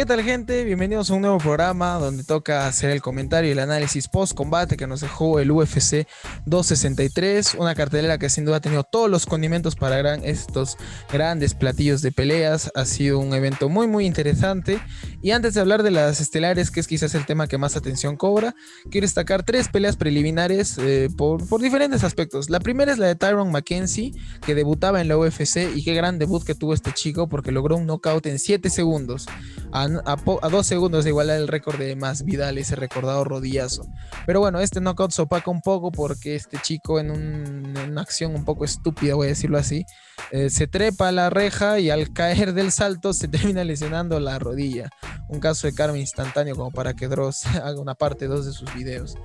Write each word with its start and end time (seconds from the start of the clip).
¿Qué 0.00 0.06
tal 0.06 0.22
gente? 0.22 0.64
Bienvenidos 0.64 1.10
a 1.10 1.14
un 1.14 1.20
nuevo 1.20 1.36
programa 1.36 1.98
donde 1.98 2.24
toca 2.24 2.66
hacer 2.66 2.88
el 2.88 3.02
comentario 3.02 3.50
y 3.50 3.52
el 3.52 3.58
análisis 3.58 4.08
post 4.08 4.32
combate 4.32 4.78
que 4.78 4.86
nos 4.86 5.02
dejó 5.02 5.40
el 5.40 5.50
UFC 5.50 6.06
263, 6.46 7.56
una 7.56 7.74
cartelera 7.74 8.16
que 8.16 8.30
sin 8.30 8.46
duda 8.46 8.56
ha 8.56 8.60
tenido 8.62 8.82
todos 8.82 9.10
los 9.10 9.26
condimentos 9.26 9.76
para 9.76 10.14
estos 10.24 10.78
grandes 11.12 11.52
platillos 11.52 12.00
de 12.00 12.12
peleas, 12.12 12.72
ha 12.74 12.86
sido 12.86 13.18
un 13.18 13.34
evento 13.34 13.68
muy 13.68 13.88
muy 13.88 14.06
interesante 14.06 14.80
y 15.20 15.32
antes 15.32 15.52
de 15.52 15.60
hablar 15.60 15.82
de 15.82 15.90
las 15.90 16.22
estelares 16.22 16.70
que 16.70 16.80
es 16.80 16.86
quizás 16.86 17.14
el 17.14 17.26
tema 17.26 17.46
que 17.46 17.58
más 17.58 17.76
atención 17.76 18.16
cobra, 18.16 18.54
quiero 18.90 19.04
destacar 19.04 19.42
tres 19.42 19.68
peleas 19.68 19.98
preliminares 19.98 20.78
eh, 20.78 21.10
por, 21.14 21.46
por 21.46 21.60
diferentes 21.60 22.04
aspectos. 22.04 22.48
La 22.48 22.60
primera 22.60 22.90
es 22.90 22.96
la 22.96 23.06
de 23.06 23.16
Tyron 23.16 23.52
McKenzie 23.52 24.14
que 24.40 24.54
debutaba 24.54 25.02
en 25.02 25.08
la 25.08 25.18
UFC 25.18 25.76
y 25.76 25.84
qué 25.84 25.92
gran 25.92 26.18
debut 26.18 26.42
que 26.42 26.54
tuvo 26.54 26.72
este 26.72 26.92
chico 26.94 27.28
porque 27.28 27.52
logró 27.52 27.76
un 27.76 27.84
knockout 27.84 28.24
en 28.24 28.38
7 28.38 28.70
segundos 28.70 29.26
a, 29.72 30.48
dos 30.50 30.66
segundos 30.66 31.04
de 31.04 31.10
igualar 31.10 31.38
el 31.38 31.48
récord 31.48 31.78
de 31.78 31.96
más 31.96 32.24
Vidal, 32.24 32.58
ese 32.58 32.76
recordado 32.76 33.24
rodillazo. 33.24 33.86
Pero 34.26 34.40
bueno, 34.40 34.60
este 34.60 34.80
knockout 34.80 35.12
se 35.12 35.22
opaca 35.22 35.50
un 35.50 35.60
poco 35.60 35.90
porque 35.90 36.34
este 36.34 36.58
chico 36.58 36.98
en, 36.98 37.10
una 37.10 38.00
acción 38.00 38.34
un 38.34 38.44
poco 38.44 38.64
estúpida, 38.64 39.14
voy 39.14 39.26
a 39.26 39.30
decirlo 39.30 39.58
así, 39.58 39.84
eh, 40.30 40.50
se 40.50 40.66
trepa 40.66 41.08
a 41.08 41.12
la 41.12 41.30
reja 41.30 41.78
y 41.78 41.90
al 41.90 42.12
caer 42.12 42.52
del 42.52 42.72
salto 42.72 43.12
se 43.12 43.28
termina 43.28 43.64
lesionando 43.64 44.18
la 44.20 44.38
rodilla. 44.38 44.90
Un 45.28 45.40
caso 45.40 45.66
de 45.66 45.74
karma 45.74 45.98
instantáneo 45.98 46.56
como 46.56 46.70
para 46.70 46.94
que 46.94 47.08
Dross 47.08 47.46
haga 47.62 47.80
una 47.80 47.94
parte 47.94 48.26
2 48.26 48.46
de 48.46 48.52
sus 48.52 48.74
videos. 48.74 49.16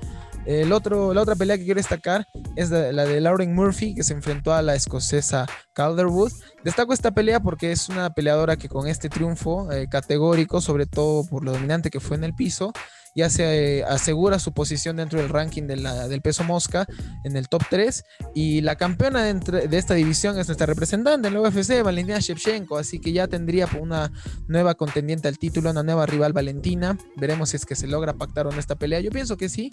El 0.45 0.73
otro, 0.73 1.13
la 1.13 1.21
otra 1.21 1.35
pelea 1.35 1.57
que 1.57 1.65
quiero 1.65 1.79
destacar 1.79 2.27
es 2.55 2.69
la 2.69 3.05
de 3.05 3.19
Lauren 3.19 3.55
Murphy, 3.55 3.95
que 3.95 4.03
se 4.03 4.13
enfrentó 4.13 4.53
a 4.53 4.61
la 4.61 4.75
escocesa 4.75 5.47
Calderwood. 5.73 6.31
Destaco 6.65 6.93
esta 6.93 7.11
pelea 7.11 7.41
porque 7.41 7.71
es 7.71 7.89
una 7.89 8.09
peleadora 8.09 8.57
que 8.57 8.67
con 8.67 8.87
este 8.87 9.07
triunfo 9.07 9.71
eh, 9.71 9.87
categórico, 9.87 10.61
sobre 10.61 10.87
todo 10.87 11.23
por 11.23 11.45
lo 11.45 11.51
dominante 11.51 11.91
que 11.91 11.99
fue 11.99 12.17
en 12.17 12.23
el 12.23 12.33
piso, 12.33 12.73
ya 13.15 13.29
se 13.29 13.79
eh, 13.79 13.83
asegura 13.85 14.39
su 14.39 14.51
posición 14.51 14.97
dentro 14.97 15.19
del 15.19 15.29
ranking 15.29 15.63
del 15.63 16.21
peso 16.21 16.43
mosca 16.43 16.85
en 17.23 17.37
el 17.37 17.47
top 17.47 17.63
3 17.69 18.03
y 18.35 18.59
la 18.61 18.75
campeona 18.75 19.23
de, 19.23 19.77
esta 19.77 19.93
división 19.93 20.37
es 20.37 20.47
nuestra 20.47 20.67
representante 20.67 21.29
en 21.29 21.33
la 21.33 21.41
UFC, 21.41 21.81
Valentina 21.81 22.19
Shevchenko, 22.19 22.77
así 22.77 22.99
que 22.99 23.13
ya 23.13 23.27
tendría 23.27 23.69
una 23.79 24.11
nueva 24.47 24.75
contendiente 24.75 25.29
al 25.29 25.39
título, 25.39 25.71
una 25.71 25.81
nueva 25.81 26.05
rival 26.05 26.33
Valentina, 26.33 26.97
veremos 27.15 27.49
si 27.49 27.55
es 27.55 27.65
que 27.65 27.75
se 27.75 27.87
logra 27.87 28.13
pactar 28.13 28.47
en 28.51 28.59
esta 28.59 28.75
pelea, 28.75 28.99
yo 28.99 29.11
pienso 29.11 29.37
que 29.37 29.47
sí, 29.47 29.69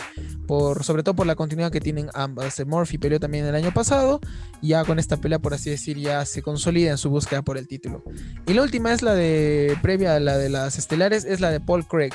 por, 0.46 0.84
sobre 0.84 1.02
todo 1.02 1.16
por 1.16 1.26
la 1.26 1.34
continuidad 1.34 1.72
que 1.72 1.80
tienen 1.80 2.10
ambas, 2.14 2.64
Murphy 2.64 2.98
peleó 2.98 3.18
también 3.18 3.44
el 3.44 3.56
año 3.56 3.74
pasado, 3.74 4.20
y 4.60 4.68
ya 4.68 4.84
con 4.84 5.00
esta 5.00 5.16
pelea 5.16 5.40
por 5.40 5.52
así 5.52 5.68
decir 5.68 5.98
ya 5.98 6.24
se 6.24 6.42
consolida 6.42 6.81
en 6.90 6.98
su 6.98 7.10
búsqueda 7.10 7.42
por 7.42 7.58
el 7.58 7.68
título. 7.68 8.02
Y 8.46 8.54
la 8.54 8.62
última 8.62 8.92
es 8.92 9.02
la 9.02 9.14
de 9.14 9.76
previa 9.82 10.16
a 10.16 10.20
la 10.20 10.36
de 10.38 10.48
las 10.48 10.78
estelares, 10.78 11.24
es 11.24 11.40
la 11.40 11.50
de 11.50 11.60
Paul 11.60 11.86
Craig 11.86 12.12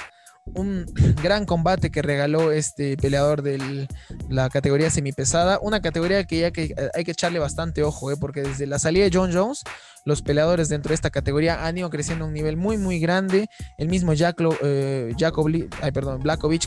un 0.55 0.85
gran 1.23 1.45
combate 1.45 1.91
que 1.91 2.01
regaló 2.01 2.51
este 2.51 2.97
peleador 2.97 3.41
de 3.41 3.87
la 4.29 4.49
categoría 4.49 4.89
semipesada. 4.89 5.59
Una 5.61 5.81
categoría 5.81 6.23
que 6.25 6.39
ya 6.39 6.51
que 6.51 6.73
hay 6.93 7.03
que 7.03 7.11
echarle 7.11 7.39
bastante 7.39 7.83
ojo, 7.83 8.11
¿eh? 8.11 8.17
porque 8.19 8.41
desde 8.41 8.67
la 8.67 8.79
salida 8.79 9.05
de 9.05 9.11
John 9.13 9.31
Jones, 9.33 9.63
los 10.05 10.21
peleadores 10.21 10.69
dentro 10.69 10.89
de 10.89 10.95
esta 10.95 11.09
categoría 11.09 11.65
han 11.65 11.77
ido 11.77 11.89
creciendo 11.89 12.25
a 12.25 12.27
un 12.27 12.33
nivel 12.33 12.55
muy, 12.55 12.77
muy 12.77 12.99
grande. 12.99 13.49
El 13.77 13.89
mismo 13.89 14.13
Jack 14.13 14.37
eh, 14.61 15.13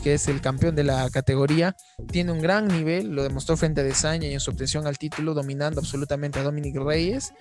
que 0.03 0.13
es 0.13 0.27
el 0.27 0.41
campeón 0.41 0.75
de 0.75 0.83
la 0.83 1.09
categoría, 1.09 1.75
tiene 2.11 2.31
un 2.31 2.39
gran 2.39 2.67
nivel. 2.67 3.09
Lo 3.09 3.23
demostró 3.23 3.57
frente 3.57 3.81
a 3.81 3.83
Desaña 3.83 4.27
y 4.27 4.33
en 4.33 4.39
su 4.39 4.51
obtención 4.51 4.85
al 4.85 4.97
título, 4.97 5.33
dominando 5.33 5.79
absolutamente 5.79 6.39
a 6.39 6.43
Dominic 6.43 6.75
Reyes. 6.75 7.33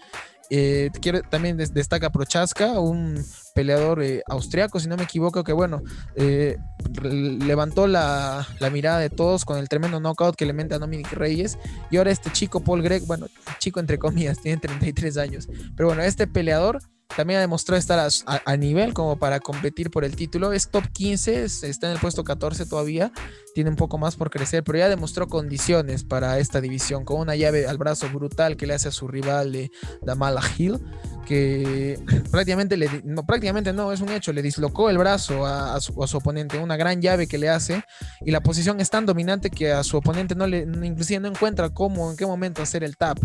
Eh, 0.53 0.91
quiero, 1.01 1.23
también 1.23 1.57
destaca 1.57 2.11
Prochaska, 2.11 2.81
un 2.81 3.25
peleador 3.55 4.03
eh, 4.03 4.23
austriaco, 4.27 4.81
si 4.81 4.89
no 4.89 4.97
me 4.97 5.05
equivoco, 5.05 5.45
que 5.45 5.53
bueno, 5.53 5.83
eh, 6.17 6.57
levantó 7.03 7.87
la, 7.87 8.47
mirada 8.73 8.99
de 8.99 9.11
todos 9.11 9.45
con 9.45 9.59
el 9.59 9.69
tremendo 9.69 10.01
knockout 10.01 10.35
que 10.35 10.47
le 10.47 10.53
mete 10.53 10.75
a 10.75 10.79
Dominic 10.81 11.13
Reyes. 11.13 11.57
Y 11.91 11.99
ahora 11.99 12.11
este 12.11 12.31
chico 12.31 12.61
Paul 12.61 12.83
Gregg, 12.83 13.07
bueno, 13.07 13.29
chico 13.59 13.79
entre 13.79 13.99
comillas, 13.99 14.39
tiene 14.43 14.61
33 14.61 15.17
años. 15.19 15.49
Pero 15.77 15.89
bueno, 15.89 16.03
este 16.03 16.27
peleador 16.27 16.81
también 17.17 17.39
ha 17.39 17.41
demostrado 17.41 17.79
estar 17.79 18.09
a, 18.27 18.57
nivel 18.57 18.95
como 18.95 19.19
para 19.19 19.41
competir 19.41 19.91
por 19.91 20.05
el 20.05 20.17
título. 20.17 20.53
Es 20.53 20.69
top 20.71 20.85
15, 20.93 21.45
está 21.45 21.87
en 21.87 21.93
el 21.93 21.99
puesto 21.99 22.25
14 22.25 22.67
todavía. 22.67 23.13
Tiene 23.55 23.71
un 23.71 23.77
poco 23.77 23.99
más 23.99 24.17
por 24.17 24.31
crecer, 24.31 24.63
pero 24.63 24.79
ya 24.79 24.89
demostró 24.89 25.27
condiciones 25.29 26.05
para 26.05 26.39
esta 26.39 26.61
división. 26.61 27.05
Con 27.05 27.21
una 27.21 27.35
llave 27.35 27.67
al 27.67 27.79
brazo 27.79 28.09
brutal 28.11 28.57
que 28.57 28.67
le 28.67 28.75
hace 28.75 28.89
a 28.89 28.93
su 28.93 29.09
rival 29.09 29.53
de 29.53 29.71
Damala 30.03 30.43
Hill. 30.57 30.79
Que 31.27 31.99
prácticamente, 32.31 32.77
le, 32.77 33.03
no, 33.05 33.27
prácticamente 33.27 33.73
no, 33.73 33.93
es 33.93 34.01
un 34.01 34.11
hecho. 34.11 34.33
Le 34.33 34.43
dislocó 34.43 34.89
el 34.89 34.99
brazo 34.99 35.47
a, 35.47 35.81
su, 35.81 35.93
oponente. 35.99 36.59
Una 36.59 36.77
gran 36.77 37.03
llave 37.03 37.27
que 37.27 37.39
le 37.39 37.49
hace. 37.49 37.83
Y 38.25 38.31
la 38.31 38.41
posición 38.41 38.81
es 38.81 38.91
tan 38.91 39.05
dominante 39.05 39.51
que 39.51 39.73
a 39.73 39.83
su 39.83 39.97
oponente 39.97 40.35
no 40.35 40.47
le, 40.47 40.61
inclusive 40.83 41.21
no 41.21 41.29
encuentra 41.29 41.71
cómo, 41.71 42.11
en 42.11 42.17
qué 42.17 42.27
momento 42.27 42.63
hacer 42.63 42.85
el 42.85 42.97
tap 42.97 43.19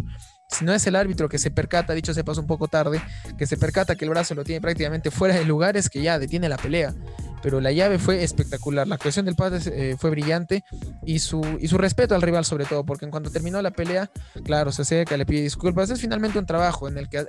si 0.56 0.66
no 0.66 0.74
es 0.74 0.88
el 0.88 0.96
árbitro 0.96 1.28
que 1.30 1.38
se 1.38 1.52
percata, 1.52 1.94
dicho 1.94 2.14
se 2.14 2.24
pasó 2.24 2.42
un 2.42 2.48
poco 2.48 2.68
tarde, 2.68 3.02
que 3.38 3.46
se 3.46 3.58
percata 3.58 3.96
que 3.96 4.06
el 4.06 4.12
brazo 4.12 4.36
lo 4.36 4.44
tiene 4.44 4.62
prácticamente 4.62 5.12
fuera 5.12 5.36
de 5.36 5.46
lugar, 5.46 5.76
es 5.78 5.90
que 5.90 6.02
ya 6.02 6.18
detiene 6.18 6.50
la 6.50 6.58
pelea 6.58 6.94
pero 7.46 7.62
la 7.62 7.72
llave 7.72 8.00
fue 8.00 8.24
espectacular. 8.24 8.88
La 8.88 8.96
actuación 8.96 9.28
del 9.28 9.36
padre 9.36 9.60
eh, 9.68 9.96
fue 10.00 10.10
brillante 10.10 10.64
y 11.06 11.20
su, 11.20 11.46
y 11.60 11.68
su 11.68 11.78
respeto 11.78 12.16
al 12.16 12.24
rival 12.24 12.44
sobre 12.44 12.66
todo, 12.66 12.84
porque 12.84 13.06
en 13.06 13.12
cuanto 13.12 13.30
terminó 13.30 13.62
la 13.62 13.70
pelea, 13.70 14.10
claro, 14.44 14.72
se 14.72 14.82
acerca, 14.82 15.16
le 15.16 15.28
pide 15.28 15.44
disculpas. 15.44 15.92
Es 15.92 16.02
finalmente 16.02 16.40
un 16.40 16.48
trabajo 16.48 16.88
en 16.88 16.98
el 16.98 17.08
que 17.08 17.20
eh, 17.20 17.26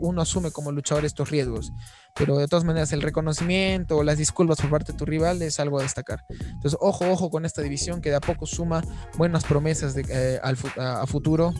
uno 0.00 0.22
asume 0.22 0.50
como 0.50 0.72
luchador 0.72 1.04
estos 1.04 1.30
riesgos, 1.30 1.70
pero 2.16 2.36
de 2.36 2.48
todas 2.48 2.64
maneras 2.64 2.92
el 2.92 3.00
reconocimiento 3.00 3.98
o 3.98 4.02
las 4.02 4.18
disculpas 4.18 4.60
por 4.60 4.70
parte 4.70 4.90
de 4.90 4.98
tu 4.98 5.04
rival 5.04 5.40
es 5.40 5.60
algo 5.60 5.78
a 5.78 5.82
destacar. 5.82 6.24
Entonces, 6.30 6.76
ojo, 6.80 7.08
ojo 7.08 7.30
con 7.30 7.44
esta 7.44 7.62
división 7.62 8.00
que 8.00 8.10
de 8.10 8.16
a 8.16 8.20
poco 8.20 8.46
suma 8.46 8.82
buenas 9.18 9.44
promesas 9.44 9.94
de, 9.94 10.04
eh, 10.08 10.40
a, 10.42 11.06
futuro 11.06 11.54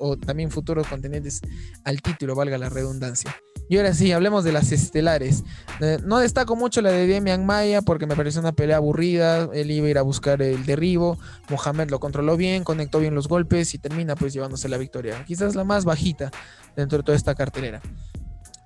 o 0.00 0.16
también 0.16 0.50
futuros 0.50 0.88
contendientes 0.88 1.42
al 1.84 2.02
título, 2.02 2.34
valga 2.34 2.58
la 2.58 2.70
redundancia. 2.70 3.36
Y 3.68 3.76
ahora 3.76 3.94
sí, 3.94 4.12
hablemos 4.12 4.44
de 4.44 4.52
las 4.52 4.72
estelares. 4.72 5.44
Eh, 5.80 5.98
no 6.04 6.18
destaco 6.18 6.56
mucho 6.56 6.80
la 6.80 6.90
de 6.90 7.06
Demian 7.06 7.44
Maya 7.44 7.82
porque 7.82 8.06
me 8.06 8.14
pareció 8.14 8.40
una 8.40 8.52
pelea 8.52 8.76
aburrida. 8.76 9.48
Él 9.52 9.70
iba 9.70 9.86
a 9.86 9.90
ir 9.90 9.98
a 9.98 10.02
buscar 10.02 10.40
el 10.42 10.64
derribo. 10.64 11.18
Mohamed 11.50 11.90
lo 11.90 11.98
controló 12.00 12.36
bien, 12.36 12.64
conectó 12.64 13.00
bien 13.00 13.14
los 13.14 13.28
golpes 13.28 13.74
y 13.74 13.78
termina 13.78 14.14
pues 14.14 14.32
llevándose 14.32 14.68
la 14.68 14.78
victoria. 14.78 15.24
Quizás 15.24 15.54
la 15.54 15.64
más 15.64 15.84
bajita 15.84 16.30
dentro 16.76 16.98
de 16.98 17.04
toda 17.04 17.16
esta 17.16 17.34
cartelera. 17.34 17.80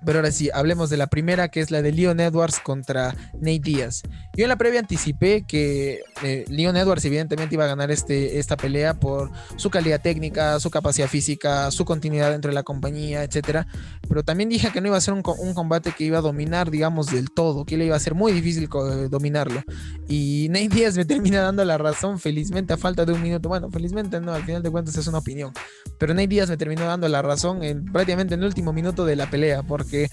Pero 0.05 0.19
ahora 0.19 0.31
sí, 0.31 0.49
hablemos 0.53 0.89
de 0.89 0.97
la 0.97 1.07
primera, 1.07 1.49
que 1.49 1.59
es 1.59 1.69
la 1.69 1.81
de 1.81 1.91
Leon 1.91 2.19
Edwards 2.19 2.59
contra 2.59 3.15
Nate 3.33 3.59
Díaz. 3.59 4.03
Yo 4.35 4.45
en 4.45 4.49
la 4.49 4.55
previa 4.55 4.79
anticipé 4.79 5.43
que 5.43 6.01
eh, 6.23 6.45
Leon 6.47 6.75
Edwards 6.75 7.05
evidentemente 7.05 7.55
iba 7.55 7.65
a 7.65 7.67
ganar 7.67 7.91
este, 7.91 8.39
esta 8.39 8.57
pelea 8.57 8.95
por 8.95 9.29
su 9.57 9.69
calidad 9.69 10.01
técnica, 10.01 10.59
su 10.59 10.71
capacidad 10.71 11.07
física, 11.07 11.69
su 11.69 11.85
continuidad 11.85 12.31
dentro 12.31 12.49
de 12.49 12.55
la 12.55 12.63
compañía, 12.63 13.23
etc. 13.23 13.65
Pero 14.07 14.23
también 14.23 14.49
dije 14.49 14.71
que 14.71 14.81
no 14.81 14.87
iba 14.87 14.97
a 14.97 15.01
ser 15.01 15.13
un, 15.13 15.21
combate 15.21 15.91
que 15.95 16.03
iba 16.03 16.17
a 16.17 16.21
dominar, 16.21 16.71
digamos, 16.71 17.07
del 17.07 17.29
todo, 17.31 17.65
que 17.65 17.77
le 17.77 17.85
iba 17.85 17.95
a 17.95 17.99
ser 17.99 18.15
muy 18.15 18.31
difícil 18.31 18.69
dominarlo. 19.09 19.61
Y 20.07 20.47
Nate 20.49 20.69
Díaz 20.69 20.97
me 20.97 21.05
termina 21.11 21.41
dando 21.41 21.63
la 21.63 21.77
razón, 21.77 22.19
felizmente 22.19 22.73
a 22.73 22.77
falta 22.77 23.05
de 23.05 23.13
un 23.13 23.21
minuto. 23.21 23.49
Bueno, 23.49 23.69
felizmente 23.69 24.19
no, 24.19 24.33
al 24.33 24.43
final 24.43 24.63
de 24.63 24.71
cuentas 24.71 24.97
es 24.97 25.07
una 25.07 25.19
opinión. 25.19 25.53
Pero 25.99 26.13
Nate 26.13 26.27
Díaz 26.27 26.49
me 26.49 26.57
terminó 26.57 26.85
dando 26.85 27.07
la 27.07 27.21
razón 27.21 27.63
en, 27.63 27.85
prácticamente 27.85 28.33
en 28.33 28.39
el 28.39 28.47
último 28.47 28.73
minuto 28.73 29.05
de 29.05 29.15
la 29.15 29.29
pelea, 29.29 29.61
porque 29.63 29.90
que 29.91 30.09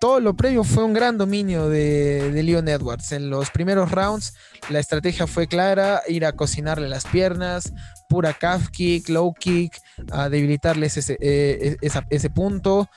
todo 0.00 0.18
lo 0.18 0.34
previo 0.34 0.64
fue 0.64 0.84
un 0.84 0.94
gran 0.94 1.18
dominio 1.18 1.68
de, 1.68 2.32
de 2.32 2.42
Leon 2.42 2.66
Edwards. 2.66 3.12
En 3.12 3.30
los 3.30 3.50
primeros 3.50 3.92
rounds 3.92 4.34
la 4.70 4.80
estrategia 4.80 5.26
fue 5.26 5.46
clara, 5.46 6.02
ir 6.08 6.24
a 6.24 6.32
cocinarle 6.32 6.88
las 6.88 7.06
piernas, 7.06 7.72
pura 8.08 8.32
calf 8.32 8.70
kick, 8.70 9.08
low 9.10 9.34
kick, 9.34 9.80
a 10.10 10.28
debilitarles 10.28 10.96
ese, 10.96 11.18
eh, 11.20 11.76
ese 12.10 12.30
punto, 12.30 12.88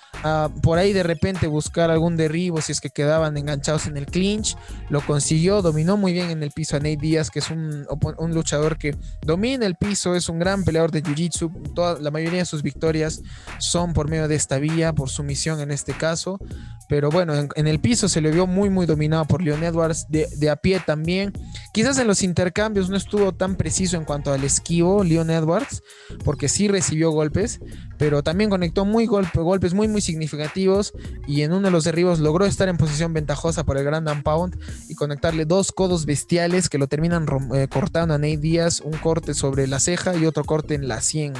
por 0.63 0.77
ahí 0.77 0.93
de 0.93 1.03
repente 1.03 1.47
buscar 1.47 1.91
algún 1.91 2.15
derribo 2.15 2.61
si 2.61 2.71
es 2.71 2.79
que 2.79 2.89
quedaban 2.89 3.37
enganchados 3.37 3.87
en 3.87 3.97
el 3.97 4.05
clinch, 4.05 4.55
lo 4.89 5.01
consiguió, 5.01 5.61
dominó 5.61 5.97
muy 5.97 6.13
bien 6.13 6.29
en 6.29 6.43
el 6.43 6.51
piso 6.51 6.77
a 6.77 6.79
Nate 6.79 6.97
Díaz, 6.97 7.29
que 7.29 7.39
es 7.39 7.51
un, 7.51 7.85
un 8.17 8.33
luchador 8.33 8.77
que 8.77 8.95
domina 9.21 9.65
el 9.65 9.75
piso, 9.75 10.15
es 10.15 10.29
un 10.29 10.39
gran 10.39 10.63
peleador 10.63 10.91
de 10.91 11.03
Jiu-Jitsu, 11.03 11.99
la 11.99 12.11
mayoría 12.11 12.39
de 12.39 12.45
sus 12.45 12.63
victorias 12.63 13.21
son 13.59 13.93
por 13.93 14.09
medio 14.09 14.27
de 14.29 14.35
esta 14.35 14.59
vía, 14.59 14.93
por 14.93 15.09
sumisión 15.09 15.59
en 15.59 15.71
este 15.71 15.93
caso, 15.93 16.39
pero 16.87 17.09
bueno, 17.09 17.33
en, 17.55 17.67
el 17.67 17.79
piso 17.79 18.07
se 18.07 18.21
le 18.21 18.31
vio 18.31 18.47
muy 18.47 18.69
muy 18.69 18.85
dominado 18.85 19.25
por 19.25 19.41
Leon 19.41 19.63
Edwards, 19.63 20.05
de, 20.09 20.27
de 20.37 20.49
a 20.49 20.55
pie 20.55 20.81
también, 20.85 21.33
quizás 21.73 21.97
en 21.99 22.07
los 22.07 22.23
intercambios 22.23 22.89
no 22.89 22.95
estuvo 22.95 23.33
tan 23.33 23.55
preciso 23.55 23.97
en 23.97 24.05
cuanto 24.05 24.31
al 24.31 24.43
esquivo, 24.43 25.00
Leon 25.03 25.29
Edwards, 25.29 25.83
porque 26.23 26.49
sí 26.49 26.67
recibió 26.67 27.11
golpes, 27.11 27.59
pero 27.97 28.23
también 28.23 28.49
conectó 28.49 28.85
muy 28.85 29.05
golpes 29.05 29.73
muy, 29.73 29.87
muy 29.87 30.01
significativos 30.01 30.93
y 31.27 31.41
en 31.41 31.53
uno 31.53 31.67
de 31.67 31.71
los 31.71 31.83
derribos 31.83 32.19
logró 32.19 32.45
estar 32.45 32.67
en 32.69 32.77
posición 32.77 33.13
ventajosa 33.13 33.63
por 33.63 33.77
el 33.77 33.83
Grand 33.83 34.23
Pound 34.23 34.57
y 34.89 34.95
conectarle 34.95 35.45
dos 35.45 35.71
codos 35.71 36.05
bestiales 36.05 36.69
que 36.69 36.77
lo 36.77 36.87
terminan 36.87 37.25
eh, 37.53 37.67
cortando 37.67 38.13
a 38.13 38.17
Nate 38.17 38.37
Díaz, 38.37 38.81
un 38.81 38.97
corte 38.97 39.33
sobre 39.33 39.67
la 39.67 39.79
ceja 39.79 40.15
y 40.15 40.25
otro 40.25 40.43
corte 40.43 40.73
en 40.73 40.87
la 40.87 41.01
100, 41.01 41.33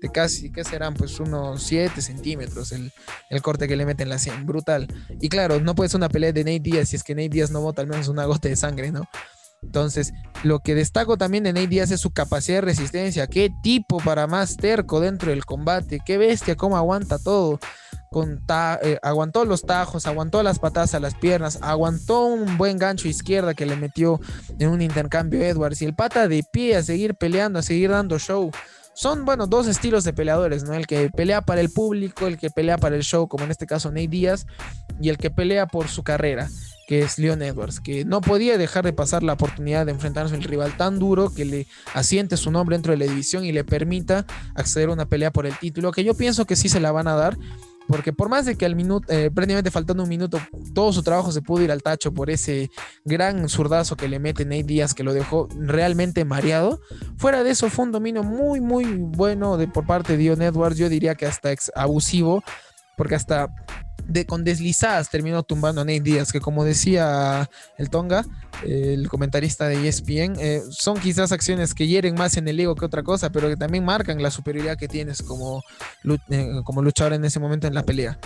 de 0.00 0.08
casi, 0.12 0.50
¿qué 0.50 0.64
serán? 0.64 0.94
Pues 0.94 1.20
unos 1.20 1.62
7 1.62 2.00
centímetros 2.02 2.72
el, 2.72 2.92
el 3.30 3.42
corte 3.42 3.68
que 3.68 3.76
le 3.76 3.86
mete 3.86 4.02
en 4.02 4.08
la 4.08 4.18
100, 4.18 4.46
brutal. 4.46 4.88
Y 5.20 5.28
claro, 5.28 5.60
no 5.60 5.74
puede 5.74 5.90
ser 5.90 5.98
una 5.98 6.08
pelea 6.08 6.32
de 6.32 6.44
Nate 6.44 6.60
Díaz 6.60 6.88
si 6.88 6.96
es 6.96 7.04
que 7.04 7.14
Nate 7.14 7.28
Díaz 7.28 7.50
no 7.50 7.60
bota 7.60 7.82
al 7.82 7.88
menos 7.88 8.08
una 8.08 8.24
gota 8.24 8.48
de 8.48 8.56
sangre, 8.56 8.90
¿no? 8.90 9.04
Entonces, 9.62 10.12
lo 10.42 10.60
que 10.60 10.74
destaco 10.74 11.16
también 11.18 11.44
de 11.44 11.52
Nate 11.52 11.68
Díaz 11.68 11.90
es 11.90 12.00
su 12.00 12.10
capacidad 12.10 12.58
de 12.58 12.62
resistencia. 12.62 13.26
Qué 13.26 13.50
tipo 13.62 13.98
para 13.98 14.26
más 14.26 14.56
terco 14.56 15.00
dentro 15.00 15.30
del 15.30 15.44
combate. 15.44 16.00
Qué 16.04 16.18
bestia, 16.18 16.56
cómo 16.56 16.76
aguanta 16.76 17.18
todo. 17.18 17.60
Eh, 18.82 18.98
aguantó 19.02 19.44
los 19.44 19.62
tajos, 19.62 20.06
aguantó 20.06 20.42
las 20.42 20.58
patadas 20.58 20.94
a 20.94 21.00
las 21.00 21.14
piernas, 21.14 21.60
aguantó 21.62 22.24
un 22.24 22.58
buen 22.58 22.76
gancho 22.76 23.06
izquierda 23.06 23.54
que 23.54 23.66
le 23.66 23.76
metió 23.76 24.18
en 24.58 24.68
un 24.68 24.82
intercambio 24.82 25.42
Edwards. 25.42 25.82
Y 25.82 25.84
el 25.84 25.94
pata 25.94 26.26
de 26.26 26.42
pie 26.42 26.76
a 26.76 26.82
seguir 26.82 27.14
peleando, 27.14 27.58
a 27.58 27.62
seguir 27.62 27.90
dando 27.90 28.18
show. 28.18 28.50
Son, 28.94 29.24
bueno, 29.24 29.46
dos 29.46 29.68
estilos 29.68 30.02
de 30.04 30.12
peleadores, 30.12 30.64
¿no? 30.64 30.74
El 30.74 30.86
que 30.86 31.10
pelea 31.10 31.42
para 31.42 31.60
el 31.60 31.70
público, 31.70 32.26
el 32.26 32.36
que 32.36 32.50
pelea 32.50 32.78
para 32.78 32.96
el 32.96 33.02
show, 33.02 33.28
como 33.28 33.44
en 33.44 33.52
este 33.52 33.66
caso 33.66 33.90
Nate 33.90 34.08
Díaz, 34.08 34.46
y 35.00 35.10
el 35.10 35.16
que 35.16 35.30
pelea 35.30 35.66
por 35.66 35.86
su 35.88 36.02
carrera 36.02 36.48
que 36.90 37.02
es 37.02 37.20
Leon 37.20 37.40
Edwards, 37.40 37.78
que 37.78 38.04
no 38.04 38.20
podía 38.20 38.58
dejar 38.58 38.84
de 38.84 38.92
pasar 38.92 39.22
la 39.22 39.34
oportunidad 39.34 39.86
de 39.86 39.92
enfrentarse 39.92 40.34
a 40.34 40.38
un 40.38 40.42
rival 40.42 40.76
tan 40.76 40.98
duro 40.98 41.32
que 41.32 41.44
le 41.44 41.68
asiente 41.94 42.36
su 42.36 42.50
nombre 42.50 42.74
dentro 42.74 42.90
de 42.90 42.98
la 42.98 43.04
división 43.04 43.44
y 43.44 43.52
le 43.52 43.62
permita 43.62 44.26
acceder 44.56 44.88
a 44.88 44.94
una 44.94 45.06
pelea 45.06 45.30
por 45.30 45.46
el 45.46 45.56
título, 45.56 45.92
que 45.92 46.02
yo 46.02 46.14
pienso 46.14 46.46
que 46.46 46.56
sí 46.56 46.68
se 46.68 46.80
la 46.80 46.90
van 46.90 47.06
a 47.06 47.14
dar, 47.14 47.38
porque 47.86 48.12
por 48.12 48.28
más 48.28 48.44
de 48.44 48.56
que 48.56 48.66
al 48.66 48.74
minuto, 48.74 49.06
eh, 49.08 49.30
prácticamente 49.32 49.70
faltando 49.70 50.02
un 50.02 50.08
minuto, 50.08 50.40
todo 50.74 50.92
su 50.92 51.04
trabajo 51.04 51.30
se 51.30 51.42
pudo 51.42 51.62
ir 51.62 51.70
al 51.70 51.80
tacho 51.80 52.12
por 52.12 52.28
ese 52.28 52.72
gran 53.04 53.48
zurdazo 53.48 53.96
que 53.96 54.08
le 54.08 54.18
mete 54.18 54.44
Nate 54.44 54.64
Díaz, 54.64 54.92
que 54.92 55.04
lo 55.04 55.14
dejó 55.14 55.46
realmente 55.60 56.24
mareado. 56.24 56.80
Fuera 57.18 57.44
de 57.44 57.50
eso, 57.50 57.70
fue 57.70 57.84
un 57.84 57.92
dominio 57.92 58.24
muy, 58.24 58.60
muy 58.60 58.86
bueno 58.96 59.56
de, 59.58 59.68
por 59.68 59.86
parte 59.86 60.16
de 60.16 60.24
Leon 60.24 60.42
Edwards, 60.42 60.76
yo 60.76 60.88
diría 60.88 61.14
que 61.14 61.26
hasta 61.26 61.50
abusivo, 61.76 62.42
porque 62.96 63.14
hasta 63.14 63.48
de, 64.10 64.26
con 64.26 64.44
deslizadas 64.44 65.10
terminó 65.10 65.42
tumbando 65.42 65.80
a 65.80 65.84
Nate 65.84 66.00
Díaz, 66.00 66.32
que 66.32 66.40
como 66.40 66.64
decía 66.64 67.48
el 67.78 67.90
Tonga, 67.90 68.24
el 68.64 69.08
comentarista 69.08 69.68
de 69.68 69.88
ESPN, 69.88 70.36
eh, 70.38 70.62
son 70.70 70.98
quizás 70.98 71.32
acciones 71.32 71.74
que 71.74 71.86
hieren 71.86 72.14
más 72.14 72.36
en 72.36 72.48
el 72.48 72.58
ego 72.60 72.74
que 72.74 72.84
otra 72.84 73.02
cosa, 73.02 73.30
pero 73.30 73.48
que 73.48 73.56
también 73.56 73.84
marcan 73.84 74.22
la 74.22 74.30
superioridad 74.30 74.76
que 74.76 74.88
tienes 74.88 75.22
como, 75.22 75.62
eh, 76.30 76.60
como 76.64 76.82
luchador 76.82 77.14
en 77.14 77.24
ese 77.24 77.40
momento 77.40 77.66
en 77.66 77.74
la 77.74 77.82
pelea 77.82 78.18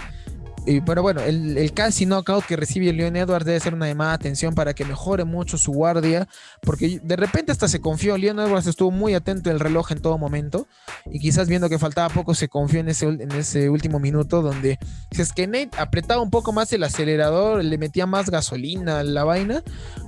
pero 0.86 1.02
bueno, 1.02 1.20
el, 1.20 1.72
casi 1.74 2.06
knockout 2.06 2.46
que 2.46 2.56
recibe 2.56 2.92
Leon 2.92 3.16
Edwards 3.16 3.44
debe 3.44 3.60
ser 3.60 3.74
una 3.74 3.86
llamada 3.86 4.10
de 4.10 4.16
atención 4.16 4.54
para 4.54 4.74
que 4.74 4.84
mejore 4.84 5.24
mucho 5.24 5.58
su 5.58 5.72
guardia, 5.72 6.26
porque 6.62 7.00
de 7.02 7.16
repente 7.16 7.52
hasta 7.52 7.68
se 7.68 7.80
confió. 7.80 8.16
Leon 8.16 8.38
Edwards 8.38 8.66
estuvo 8.66 8.90
muy 8.90 9.14
atento 9.14 9.50
al 9.50 9.60
reloj 9.60 9.92
en 9.92 10.00
todo 10.00 10.16
momento, 10.16 10.66
y 11.10 11.18
quizás 11.18 11.48
viendo 11.48 11.68
que 11.68 11.78
faltaba 11.78 12.08
poco, 12.08 12.34
se 12.34 12.48
confió 12.48 12.80
en 12.80 12.88
ese, 12.88 13.06
en 13.06 13.32
ese 13.32 13.68
último 13.68 13.98
minuto, 13.98 14.42
donde 14.42 14.78
si 15.10 15.22
es 15.22 15.32
que 15.32 15.46
Nate 15.46 15.70
apretaba 15.78 16.22
un 16.22 16.30
poco 16.30 16.52
más 16.52 16.72
el 16.72 16.82
acelerador, 16.82 17.62
le 17.62 17.78
metía 17.78 18.06
más 18.06 18.30
gasolina 18.30 19.00
a 19.00 19.04
la 19.04 19.24
vaina, 19.24 19.62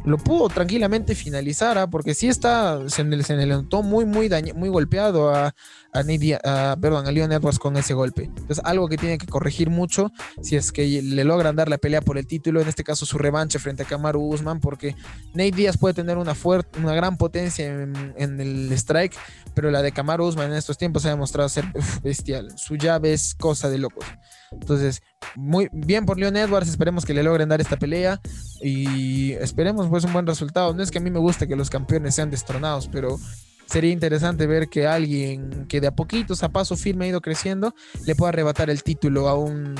lo 0.05 0.19
pudo 0.19 0.49
tranquilamente 0.49 1.14
finalizar, 1.14 1.76
¿ah? 1.79 1.87
porque 1.87 2.14
sí 2.14 2.29
está, 2.29 2.81
se, 2.88 3.05
le 3.05 3.47
notó 3.47 3.82
muy, 3.82 4.05
muy, 4.05 4.31
muy 4.55 4.69
golpeado 4.69 5.35
a, 5.35 5.55
a, 5.93 6.76
perdón, 6.81 7.06
a 7.06 7.12
Leon 7.12 7.32
Edwards 7.32 7.59
con 7.59 7.76
ese 7.76 7.94
golpe. 7.94 8.25
Entonces, 8.25 8.61
algo 8.64 8.88
que 8.88 8.97
tiene 8.97 9.19
que 9.19 9.26
corregir 9.26 9.70
mucho 9.70 10.12
si 10.47 10.55
es 10.55 10.71
que 10.71 11.03
le 11.03 11.25
logran 11.25 11.57
dar 11.57 11.69
la 11.69 11.77
pelea 11.77 12.01
por 12.01 12.19
el 12.19 12.27
título, 12.29 12.61
en 12.61 12.69
este 12.69 12.85
caso 12.85 13.05
su 13.05 13.19
revancha 13.19 13.59
frente 13.59 13.83
a 13.83 13.87
Kamaru 13.87 14.23
Usman, 14.23 14.61
porque 14.61 14.95
Nate 15.35 15.51
Díaz 15.51 15.77
puede 15.77 15.95
tener 15.95 16.19
una, 16.19 16.37
una 16.79 16.95
gran 16.95 17.17
potencia 17.17 17.67
en, 17.67 18.41
el 18.41 18.71
strike, 18.73 19.17
pero 19.55 19.73
la 19.73 19.83
de 19.83 19.91
Kamaru 19.91 20.25
Usman 20.25 20.53
en 20.53 20.57
estos 20.57 20.79
tiempos 20.79 21.05
ha 21.05 21.09
demostrado 21.09 21.49
ser 21.49 21.65
bestial. 22.05 22.57
Su 22.57 22.77
llave 22.77 23.13
es 23.13 23.35
cosa 23.35 23.69
de 23.69 23.79
locos. 23.79 24.05
Entonces, 24.53 25.03
muy 25.35 25.69
bien 25.73 26.07
por 26.07 26.17
Leon 26.17 26.37
Edwards, 26.37 26.69
esperemos 26.69 27.05
que 27.05 27.13
le 27.13 27.25
logren 27.25 27.49
dar 27.49 27.61
esta 27.61 27.77
pelea 27.77 28.21
y 28.63 29.33
esperemos 29.33 29.89
pues 29.89 30.05
un 30.05 30.13
buen 30.13 30.29
resultado. 30.29 30.73
No 30.75 30.83
es 30.85 30.93
que 30.93 30.99
a 30.99 31.01
mí 31.01 31.11
me 31.11 31.19
guste 31.19 31.49
que 31.49 31.57
los 31.57 31.71
campeones 31.71 32.15
sean 32.15 32.31
destronados, 32.31 32.87
pero 32.87 33.19
sería 33.67 33.91
interesante 33.91 34.47
ver 34.47 34.69
que 34.69 34.87
alguien 34.87 35.67
que 35.69 35.81
de 35.81 35.89
a 35.89 35.95
poquitos, 35.95 36.43
a 36.43 36.49
paso 36.51 36.77
firme 36.77 37.07
ha 37.07 37.09
ido 37.09 37.21
creciendo, 37.21 37.75
le 38.05 38.15
pueda 38.15 38.31
arrebatar 38.31 38.71
el 38.71 38.83
título 38.83 39.29
a 39.29 39.39
un, 39.39 39.75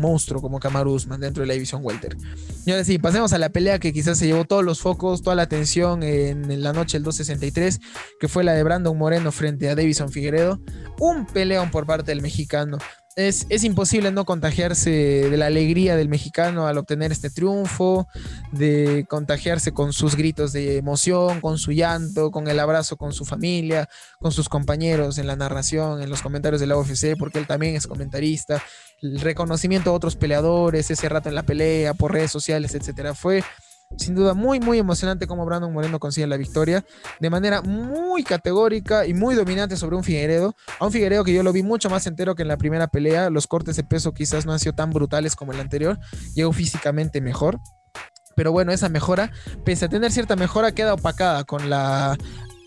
monstruo 0.00 0.40
como 0.40 0.58
Kamaru 0.58 0.92
Usman 0.92 1.20
dentro 1.20 1.42
de 1.42 1.46
la 1.46 1.54
división 1.54 1.80
Welter. 1.84 2.16
Y 2.64 2.70
ahora 2.70 2.84
sí, 2.84 2.98
pasemos 2.98 3.32
a 3.32 3.38
la 3.38 3.50
pelea 3.50 3.78
que 3.78 3.92
quizás 3.92 4.18
se 4.18 4.26
llevó 4.26 4.44
todos 4.44 4.64
los 4.64 4.80
focos, 4.80 5.22
toda 5.22 5.36
la 5.36 5.42
atención 5.42 6.02
en 6.02 6.62
la 6.62 6.72
noche 6.72 6.96
del 6.96 7.04
263, 7.04 7.80
que 8.20 8.28
fue 8.28 8.44
la 8.44 8.52
de 8.52 8.62
Brandon 8.62 8.96
Moreno 8.96 9.32
frente 9.32 9.68
a 9.68 9.74
Davison 9.74 10.10
Figueredo. 10.10 10.60
Un 10.98 11.26
peleón 11.26 11.70
por 11.70 11.86
parte 11.86 12.10
del 12.10 12.22
mexicano 12.22 12.78
es, 13.16 13.64
imposible 13.64 14.12
no 14.12 14.26
contagiarse 14.26 14.90
de 14.90 15.36
la 15.38 15.46
alegría 15.46 15.96
del 15.96 16.10
mexicano 16.10 16.66
al 16.66 16.76
obtener 16.76 17.12
este 17.12 17.30
triunfo, 17.30 18.06
de 18.52 19.06
contagiarse 19.08 19.72
con 19.72 19.94
sus 19.94 20.16
gritos 20.16 20.52
de 20.52 20.76
emoción, 20.76 21.40
con 21.40 21.56
su 21.56 21.72
llanto, 21.72 22.30
con 22.30 22.46
el 22.46 22.60
abrazo 22.60 22.98
con 22.98 23.14
su 23.14 23.24
familia, 23.24 23.88
con 24.20 24.32
sus 24.32 24.50
compañeros 24.50 25.16
en 25.16 25.26
la 25.26 25.34
narración, 25.34 26.02
en 26.02 26.10
los 26.10 26.20
comentarios 26.20 26.60
de 26.60 26.66
la 26.66 26.76
UFC, 26.76 27.16
porque 27.18 27.38
él 27.38 27.46
también 27.46 27.74
es 27.74 27.86
comentarista, 27.86 28.62
el 29.00 29.18
reconocimiento 29.20 29.90
a 29.90 29.94
otros 29.94 30.14
peleadores, 30.14 30.90
ese 30.90 31.08
rato 31.08 31.30
en 31.30 31.34
la 31.36 31.42
pelea, 31.42 31.94
por 31.94 32.12
redes 32.12 32.30
sociales, 32.30 32.74
etcétera. 32.74 33.14
Fue 33.14 33.42
sin 33.96 34.14
duda 34.14 34.34
muy 34.34 34.60
muy 34.60 34.78
emocionante 34.78 35.26
como 35.26 35.44
Brandon 35.44 35.72
Moreno 35.72 35.98
consigue 35.98 36.26
la 36.26 36.36
victoria 36.36 36.84
de 37.20 37.30
manera 37.30 37.62
muy 37.62 38.24
categórica 38.24 39.06
y 39.06 39.14
muy 39.14 39.34
dominante 39.34 39.76
sobre 39.76 39.96
un 39.96 40.04
Figueredo, 40.04 40.54
a 40.78 40.86
un 40.86 40.92
Figueredo 40.92 41.24
que 41.24 41.32
yo 41.32 41.42
lo 41.42 41.52
vi 41.52 41.62
mucho 41.62 41.88
más 41.88 42.06
entero 42.06 42.34
que 42.34 42.42
en 42.42 42.48
la 42.48 42.56
primera 42.56 42.88
pelea, 42.88 43.30
los 43.30 43.46
cortes 43.46 43.76
de 43.76 43.84
peso 43.84 44.12
quizás 44.12 44.46
no 44.46 44.52
han 44.52 44.58
sido 44.58 44.74
tan 44.74 44.90
brutales 44.90 45.36
como 45.36 45.52
el 45.52 45.60
anterior, 45.60 45.98
llegó 46.34 46.52
físicamente 46.52 47.20
mejor, 47.20 47.60
pero 48.34 48.52
bueno, 48.52 48.70
esa 48.70 48.88
mejora, 48.88 49.32
pese 49.64 49.86
a 49.86 49.88
tener 49.88 50.12
cierta 50.12 50.36
mejora, 50.36 50.72
queda 50.72 50.94
opacada 50.94 51.44
con 51.44 51.70
la 51.70 52.16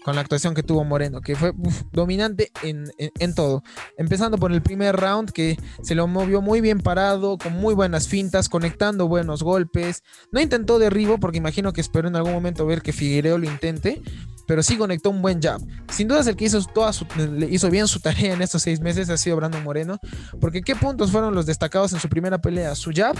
con 0.04 0.16
la 0.16 0.22
actuación 0.22 0.54
que 0.54 0.63
tuvo 0.63 0.84
Moreno, 0.84 1.22
que 1.22 1.36
fue 1.36 1.54
dominante 1.92 2.51
en, 2.63 3.34
todo. 3.36 3.63
Empezando 3.98 4.38
por 4.38 4.51
el 4.51 4.62
primer 4.62 4.96
round, 4.96 5.31
que 5.31 5.57
se 5.84 5.96
lo 5.96 6.07
movió 6.07 6.42
muy 6.42 6.62
bien 6.62 6.80
parado, 6.80 7.38
con 7.38 7.54
muy 7.54 7.74
buenas 7.74 8.07
fintas, 8.07 8.50
conectando 8.50 9.07
buenos 9.07 9.44
golpes. 9.44 10.04
No 10.31 10.40
intentó 10.40 10.80
derribo, 10.80 11.19
porque 11.19 11.38
imagino 11.38 11.74
que 11.74 11.81
esperó 11.81 12.07
en 12.07 12.16
algún 12.16 12.34
momento 12.34 12.66
ver 12.66 12.81
que 12.81 12.94
Figueiredo 12.94 13.38
lo 13.38 13.46
intente, 13.46 14.01
pero 14.48 14.63
sí 14.63 14.78
conectó 14.78 15.10
un 15.10 15.22
buen 15.22 15.42
jab. 15.42 15.62
Sin 15.92 16.07
duda, 16.07 16.22
el 16.22 16.36
que 16.36 16.46
hizo, 16.46 16.63
toda 16.63 16.92
hizo 17.50 17.69
bien 17.69 17.88
su 17.88 18.00
tarea 18.00 18.34
en 18.34 18.41
estos 18.41 18.62
seis 18.63 18.79
meses 18.79 19.10
ha 19.10 19.18
sido 19.18 19.36
Brandon 19.36 19.63
Moreno, 19.63 20.00
porque 20.39 20.62
¿qué 20.62 20.75
puntos 20.75 21.12
fueron 21.12 21.36
los 21.36 21.46
destacados 21.46 21.94
en 21.94 22.00
su 22.00 22.10
primera 22.10 22.39
pelea? 22.39 22.74
Su 22.75 22.91
jab 22.94 23.15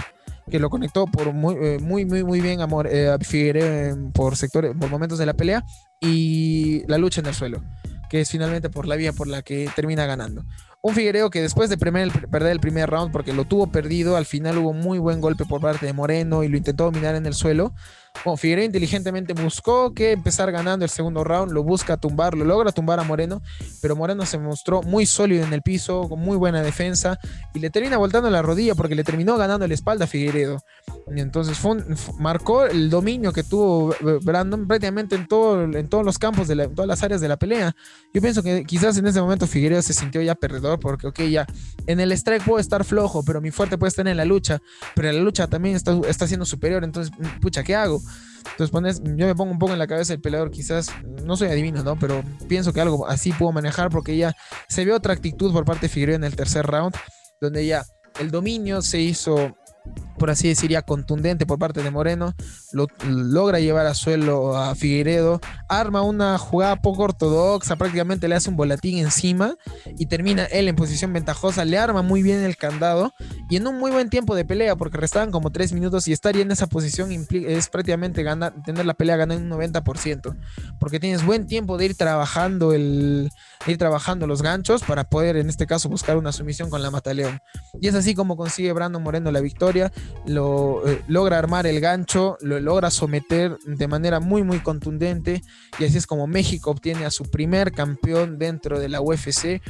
que 0.50 0.58
lo 0.58 0.68
conectó 0.68 1.06
por 1.06 1.32
muy, 1.32 1.54
eh, 1.54 1.78
muy, 1.80 2.04
muy, 2.04 2.40
bien 2.40 2.60
a, 2.60 2.68
eh, 2.86 3.16
Figueiredo 3.20 4.10
por, 4.12 4.36
sectores, 4.36 4.74
por 4.76 4.90
momentos 4.90 5.18
de 5.18 5.26
la 5.26 5.34
pelea 5.34 5.64
y 6.00 6.82
la 6.86 6.98
lucha 6.98 7.20
en 7.20 7.26
el 7.26 7.34
suelo, 7.34 7.62
que 8.08 8.22
es 8.22 8.30
finalmente 8.30 8.70
por 8.70 8.86
la 8.86 8.96
vía 8.96 9.12
por 9.12 9.28
la 9.28 9.42
que 9.42 9.68
termina 9.76 10.06
ganando. 10.06 10.44
Un 10.82 10.94
Figueiredo 10.94 11.28
que 11.28 11.42
después 11.42 11.68
de 11.68 11.76
perder 11.76 12.52
el 12.52 12.60
primer 12.60 12.88
round, 12.88 13.12
porque 13.12 13.34
lo 13.34 13.44
tuvo 13.44 13.66
perdido, 13.66 14.16
al 14.16 14.24
final 14.24 14.56
hubo 14.56 14.72
muy 14.72 14.98
buen 14.98 15.20
golpe 15.20 15.44
por 15.44 15.60
parte 15.60 15.84
de 15.84 15.92
Moreno 15.92 16.42
y 16.42 16.48
lo 16.48 16.56
intentó 16.56 16.84
dominar 16.84 17.14
en 17.14 17.26
el 17.26 17.34
suelo. 17.34 17.74
Bueno, 18.24 18.36
Figueiredo 18.36 18.66
inteligentemente 18.66 19.32
buscó 19.32 19.94
que 19.94 20.12
empezar 20.12 20.52
ganando 20.52 20.84
el 20.84 20.90
segundo 20.90 21.24
round, 21.24 21.52
lo 21.52 21.62
busca 21.62 21.96
tumbar, 21.96 22.34
lo 22.34 22.44
logra 22.44 22.70
tumbar 22.70 23.00
a 23.00 23.02
Moreno, 23.02 23.40
pero 23.80 23.96
Moreno 23.96 24.26
se 24.26 24.38
mostró 24.38 24.82
muy 24.82 25.06
sólido 25.06 25.44
en 25.44 25.52
el 25.54 25.62
piso, 25.62 26.06
con 26.06 26.20
muy 26.20 26.36
buena 26.36 26.62
defensa 26.62 27.18
y 27.54 27.60
le 27.60 27.70
termina 27.70 27.96
voltando 27.96 28.28
la 28.28 28.42
rodilla 28.42 28.74
porque 28.74 28.94
le 28.94 29.04
terminó 29.04 29.38
ganando 29.38 29.66
la 29.66 29.72
espalda 29.72 30.04
a 30.04 30.08
Figueiredo. 30.08 30.58
Y 31.14 31.20
entonces 31.20 31.58
marcó 32.18 32.66
el 32.66 32.90
dominio 32.90 33.32
que 33.32 33.42
tuvo 33.42 33.94
eh, 33.94 34.18
Brandon 34.22 34.66
prácticamente 34.66 35.16
en, 35.16 35.26
todo, 35.26 35.62
en 35.62 35.88
todos 35.88 36.04
los 36.04 36.18
campos, 36.18 36.46
de 36.46 36.68
todas 36.68 36.86
las 36.86 37.02
áreas 37.02 37.22
de 37.22 37.28
la 37.28 37.38
pelea. 37.38 37.74
Yo 38.12 38.20
pienso 38.20 38.42
que 38.42 38.64
quizás 38.64 38.98
en 38.98 39.06
ese 39.06 39.20
momento 39.20 39.46
Figueiredo 39.46 39.80
se 39.80 39.94
sintió 39.94 40.20
ya 40.20 40.34
perdedor 40.34 40.78
porque, 40.78 41.06
ok, 41.06 41.20
ya 41.22 41.46
en 41.86 42.00
el 42.00 42.12
strike 42.12 42.44
puedo 42.44 42.58
estar 42.58 42.84
flojo, 42.84 43.24
pero 43.24 43.40
mi 43.40 43.50
fuerte 43.50 43.78
puede 43.78 43.88
estar 43.88 44.06
en 44.06 44.16
la 44.16 44.24
lucha, 44.24 44.60
pero 44.94 45.08
en 45.08 45.16
la 45.16 45.22
lucha 45.22 45.46
también 45.48 45.74
está, 45.74 45.98
está 46.06 46.26
siendo 46.26 46.44
superior, 46.44 46.84
entonces, 46.84 47.12
mm, 47.18 47.40
pucha, 47.40 47.62
¿qué 47.62 47.74
hago? 47.74 47.99
Entonces 48.50 48.70
pones, 48.70 49.02
yo 49.02 49.26
me 49.26 49.34
pongo 49.34 49.52
un 49.52 49.58
poco 49.58 49.72
en 49.72 49.78
la 49.78 49.86
cabeza 49.86 50.12
del 50.12 50.20
peleador, 50.20 50.50
quizás, 50.50 50.90
no 51.24 51.36
soy 51.36 51.48
adivino, 51.48 51.82
¿no? 51.82 51.98
Pero 51.98 52.22
pienso 52.48 52.72
que 52.72 52.80
algo 52.80 53.06
así 53.08 53.32
puedo 53.32 53.52
manejar 53.52 53.90
porque 53.90 54.16
ya 54.16 54.34
se 54.68 54.84
vio 54.84 54.96
otra 54.96 55.14
actitud 55.14 55.52
por 55.52 55.64
parte 55.64 55.82
de 55.82 55.88
Figueiredo 55.88 56.16
en 56.16 56.24
el 56.24 56.36
tercer 56.36 56.66
round, 56.66 56.94
donde 57.40 57.66
ya 57.66 57.84
el 58.18 58.30
dominio 58.30 58.82
se 58.82 59.00
hizo 59.00 59.56
por 60.20 60.30
así 60.30 60.48
decir, 60.48 60.70
contundente 60.84 61.46
por 61.46 61.58
parte 61.58 61.82
de 61.82 61.90
Moreno, 61.90 62.34
lo, 62.72 62.88
logra 63.08 63.58
llevar 63.58 63.86
a 63.86 63.94
suelo 63.94 64.54
a 64.54 64.74
Figueiredo, 64.74 65.40
arma 65.66 66.02
una 66.02 66.36
jugada 66.36 66.76
poco 66.76 67.04
ortodoxa, 67.04 67.76
prácticamente 67.76 68.28
le 68.28 68.34
hace 68.34 68.50
un 68.50 68.56
volatín 68.56 68.98
encima 68.98 69.56
y 69.98 70.06
termina 70.06 70.44
él 70.44 70.68
en 70.68 70.76
posición 70.76 71.14
ventajosa, 71.14 71.64
le 71.64 71.78
arma 71.78 72.02
muy 72.02 72.22
bien 72.22 72.44
el 72.44 72.58
candado 72.58 73.14
y 73.48 73.56
en 73.56 73.66
un 73.66 73.78
muy 73.78 73.90
buen 73.90 74.10
tiempo 74.10 74.34
de 74.34 74.44
pelea, 74.44 74.76
porque 74.76 74.98
restaban 74.98 75.30
como 75.30 75.50
tres 75.52 75.72
minutos 75.72 76.06
y 76.06 76.12
estar 76.12 76.36
en 76.36 76.50
esa 76.50 76.66
posición 76.66 77.10
es 77.30 77.68
prácticamente 77.70 78.22
ganar, 78.22 78.52
tener 78.62 78.84
la 78.84 78.92
pelea 78.92 79.16
ganar 79.16 79.38
un 79.38 79.48
90%, 79.48 80.36
porque 80.78 81.00
tienes 81.00 81.24
buen 81.24 81.46
tiempo 81.46 81.78
de 81.78 81.86
ir 81.86 81.96
trabajando 81.96 82.74
el 82.74 83.30
ir 83.66 83.78
trabajando 83.78 84.26
los 84.26 84.42
ganchos 84.42 84.82
para 84.82 85.04
poder 85.04 85.36
en 85.36 85.48
este 85.48 85.66
caso 85.66 85.88
buscar 85.88 86.16
una 86.16 86.32
sumisión 86.32 86.68
con 86.68 86.82
la 86.82 86.90
Mataleón. 86.90 87.40
Y 87.80 87.88
es 87.88 87.94
así 87.94 88.14
como 88.14 88.36
consigue 88.36 88.72
Brandon 88.72 89.02
Moreno 89.02 89.30
la 89.32 89.40
victoria 89.40 89.92
lo 90.26 90.86
eh, 90.86 91.02
logra 91.08 91.38
armar 91.38 91.66
el 91.66 91.80
gancho, 91.80 92.36
lo 92.40 92.60
logra 92.60 92.90
someter 92.90 93.58
de 93.64 93.88
manera 93.88 94.20
muy 94.20 94.42
muy 94.42 94.60
contundente 94.60 95.42
y 95.78 95.84
así 95.84 95.98
es 95.98 96.06
como 96.06 96.26
México 96.26 96.70
obtiene 96.70 97.04
a 97.04 97.10
su 97.10 97.24
primer 97.24 97.72
campeón 97.72 98.38
dentro 98.38 98.78
de 98.78 98.88
la 98.88 99.00
UFC. 99.00 99.60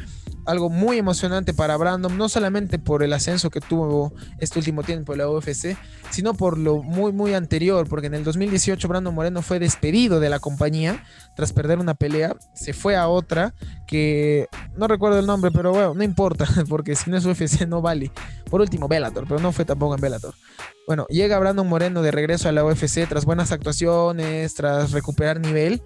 Algo 0.47 0.71
muy 0.71 0.99
emocionante 0.99 1.55
para 1.55 1.77
Brandon, 1.77 2.17
no 2.17 2.29
solamente 2.29 2.79
por 2.79 3.03
el 3.03 3.13
ascenso 3.13 3.51
que 3.51 3.61
tuvo 3.61 4.13
este 4.39 4.59
último 4.59 4.83
tiempo 4.83 5.13
en 5.13 5.19
la 5.19 5.29
UFC, 5.29 5.77
sino 6.11 6.35
por 6.35 6.59
lo 6.59 6.83
muy 6.83 7.13
muy 7.13 7.35
anterior, 7.35 7.89
porque 7.89 8.07
en 8.07 8.15
el 8.15 8.25
2018 8.25 8.89
Brandon 8.89 9.15
Moreno 9.15 9.43
fue 9.43 9.59
despedido 9.59 10.21
de 10.21 10.31
la 10.31 10.39
compañía 10.41 11.05
tras 11.37 11.53
perder 11.53 11.79
una 11.79 11.95
pelea, 11.95 12.37
se 12.55 12.73
fue 12.73 12.97
a 12.97 13.09
otra 13.09 13.55
que 13.87 14.49
no 14.77 14.89
recuerdo 14.89 15.19
el 15.19 15.27
nombre, 15.27 15.51
pero 15.51 15.73
bueno, 15.73 15.95
no 15.95 16.03
importa, 16.03 16.47
porque 16.69 16.97
si 16.97 17.11
no 17.11 17.17
es 17.17 17.25
UFC 17.25 17.67
no 17.67 17.83
vale. 17.83 18.11
Por 18.49 18.61
último, 18.61 18.89
Bellator, 18.89 19.27
pero 19.29 19.41
no 19.41 19.53
fue 19.53 19.65
tampoco 19.65 19.95
en 19.95 20.01
Bellator. 20.01 20.35
Bueno, 20.87 21.07
llega 21.09 21.39
Brandon 21.39 21.69
Moreno 21.69 22.03
de 22.03 22.11
regreso 22.11 22.49
a 22.49 22.53
la 22.53 22.65
UFC 22.65 23.07
tras 23.09 23.25
buenas 23.25 23.53
actuaciones, 23.53 24.55
tras 24.55 24.91
recuperar 24.91 25.39
nivel. 25.39 25.83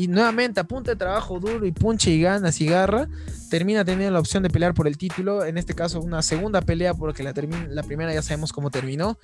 Y 0.00 0.08
nuevamente, 0.08 0.60
a 0.60 0.64
punta 0.64 0.92
de 0.92 0.96
trabajo 0.96 1.38
duro 1.40 1.66
y 1.66 1.72
punche 1.72 2.10
y 2.10 2.22
ganas 2.22 2.58
y 2.62 2.64
garra, 2.64 3.06
termina 3.50 3.84
teniendo 3.84 4.14
la 4.14 4.20
opción 4.20 4.42
de 4.42 4.48
pelear 4.48 4.72
por 4.72 4.86
el 4.86 4.96
título. 4.96 5.44
En 5.44 5.58
este 5.58 5.74
caso, 5.74 6.00
una 6.00 6.22
segunda 6.22 6.62
pelea, 6.62 6.94
porque 6.94 7.22
la, 7.22 7.34
la 7.68 7.82
primera 7.82 8.14
ya 8.14 8.22
sabemos 8.22 8.50
cómo 8.50 8.70
terminó. 8.70 9.18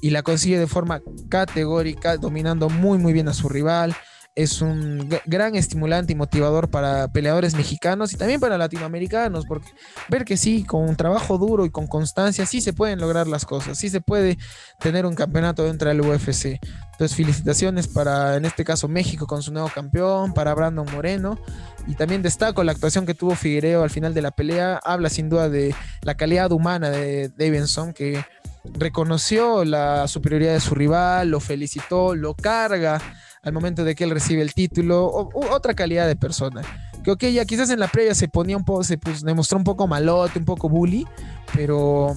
Y 0.00 0.08
la 0.08 0.22
consigue 0.22 0.58
de 0.58 0.66
forma 0.66 1.02
categórica, 1.28 2.16
dominando 2.16 2.70
muy, 2.70 2.96
muy 2.96 3.12
bien 3.12 3.28
a 3.28 3.34
su 3.34 3.50
rival 3.50 3.94
es 4.34 4.62
un 4.62 5.10
gran 5.26 5.54
estimulante 5.56 6.12
y 6.12 6.16
motivador 6.16 6.70
para 6.70 7.08
peleadores 7.08 7.54
mexicanos 7.54 8.12
y 8.12 8.16
también 8.16 8.40
para 8.40 8.56
latinoamericanos, 8.56 9.44
porque 9.46 9.68
ver 10.08 10.24
que 10.24 10.38
sí, 10.38 10.64
con 10.64 10.88
un 10.88 10.96
trabajo 10.96 11.36
duro 11.36 11.66
y 11.66 11.70
con 11.70 11.86
constancia, 11.86 12.46
sí 12.46 12.62
se 12.62 12.72
pueden 12.72 12.98
lograr 12.98 13.26
las 13.26 13.44
cosas, 13.44 13.76
sí 13.76 13.90
se 13.90 14.00
puede 14.00 14.38
tener 14.80 15.04
un 15.04 15.14
campeonato 15.14 15.64
dentro 15.64 15.90
del 15.90 16.00
UFC. 16.00 16.58
Entonces, 16.92 17.16
felicitaciones 17.16 17.88
para, 17.88 18.36
en 18.36 18.44
este 18.44 18.64
caso, 18.64 18.88
México 18.88 19.26
con 19.26 19.42
su 19.42 19.52
nuevo 19.52 19.70
campeón, 19.74 20.32
para 20.32 20.54
Brandon 20.54 20.86
Moreno. 20.92 21.38
Y 21.86 21.94
también 21.94 22.22
destaco 22.22 22.62
la 22.62 22.72
actuación 22.72 23.06
que 23.06 23.14
tuvo 23.14 23.34
Figueiredo 23.34 23.82
al 23.82 23.90
final 23.90 24.14
de 24.14 24.22
la 24.22 24.30
pelea. 24.30 24.78
Habla 24.84 25.08
sin 25.08 25.28
duda 25.28 25.48
de 25.48 25.74
la 26.02 26.14
calidad 26.14 26.52
humana 26.52 26.90
de 26.90 27.30
Davidson, 27.30 27.92
que 27.92 28.24
reconoció 28.64 29.64
la 29.64 30.06
superioridad 30.06 30.52
de 30.52 30.60
su 30.60 30.74
rival, 30.74 31.30
lo 31.30 31.40
felicitó, 31.40 32.14
lo 32.14 32.34
carga 32.34 33.00
al 33.42 33.52
momento 33.52 33.84
de 33.84 33.94
que 33.94 34.04
él 34.04 34.10
recibe 34.10 34.42
el 34.42 34.54
título, 34.54 35.30
otra 35.50 35.74
calidad 35.74 36.06
de 36.06 36.16
persona. 36.16 36.62
Que 37.02 37.10
ok, 37.10 37.24
ya 37.24 37.44
quizás 37.44 37.70
en 37.70 37.80
la 37.80 37.88
previa 37.88 38.14
se 38.14 38.28
ponía 38.28 38.56
un 38.56 38.64
poco, 38.64 38.84
se 38.84 38.96
pues, 38.98 39.24
demostró 39.24 39.58
un 39.58 39.64
poco 39.64 39.88
malote, 39.88 40.38
un 40.38 40.44
poco 40.44 40.68
bully, 40.68 41.06
pero 41.52 42.14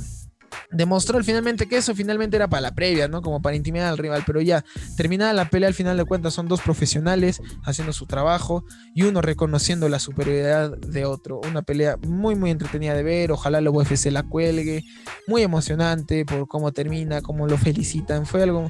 demostró 0.71 1.23
finalmente 1.23 1.67
que 1.67 1.77
eso 1.77 1.95
finalmente 1.95 2.35
era 2.35 2.47
para 2.47 2.61
la 2.61 2.75
previa, 2.75 3.07
¿no? 3.07 3.21
Como 3.21 3.41
para 3.41 3.55
intimidar 3.55 3.87
al 3.87 3.97
rival, 3.97 4.23
pero 4.25 4.41
ya 4.41 4.63
terminada 4.97 5.33
la 5.33 5.49
pelea 5.49 5.67
al 5.67 5.73
final 5.73 5.97
de 5.97 6.05
cuentas 6.05 6.33
son 6.33 6.47
dos 6.47 6.61
profesionales 6.61 7.41
haciendo 7.63 7.93
su 7.93 8.05
trabajo 8.05 8.63
y 8.93 9.03
uno 9.03 9.21
reconociendo 9.21 9.89
la 9.89 9.99
superioridad 9.99 10.77
de 10.77 11.05
otro. 11.05 11.39
Una 11.49 11.61
pelea 11.61 11.97
muy 12.07 12.35
muy 12.35 12.51
entretenida 12.51 12.93
de 12.93 13.03
ver, 13.03 13.31
ojalá 13.31 13.61
la 13.61 13.71
UFC 13.71 14.11
la 14.11 14.23
cuelgue, 14.23 14.83
muy 15.27 15.41
emocionante 15.41 16.25
por 16.25 16.47
cómo 16.47 16.71
termina, 16.71 17.21
cómo 17.21 17.47
lo 17.47 17.57
felicitan, 17.57 18.25
fue 18.25 18.43
algo 18.43 18.67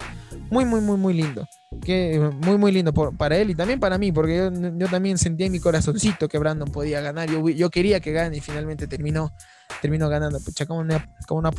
muy 0.50 0.66
muy 0.66 0.82
muy 0.82 0.98
muy 0.98 1.14
lindo. 1.14 1.48
Que 1.84 2.20
muy 2.42 2.58
muy 2.58 2.72
lindo 2.72 2.94
para 2.94 3.38
él 3.38 3.50
y 3.50 3.56
también 3.56 3.80
para 3.80 3.98
mí, 3.98 4.12
porque 4.12 4.50
yo, 4.78 4.88
también 4.88 5.18
sentía 5.18 5.48
en 5.48 5.52
mi 5.52 5.60
corazoncito 5.60 6.30
que 6.30 6.38
Brandon 6.38 6.72
podía 6.72 7.02
ganar. 7.02 7.30
Yo, 7.30 7.50
yo 7.50 7.70
quería 7.70 8.00
que 8.00 8.14
gane 8.14 8.38
y 8.38 8.40
finalmente 8.40 8.88
terminó 8.88 9.34
terminó 9.82 10.10
ganando. 10.10 10.40
Pucha, 10.40 10.66
como 10.66 10.80
una, 10.80 11.10
como 11.28 11.40
una 11.40 11.52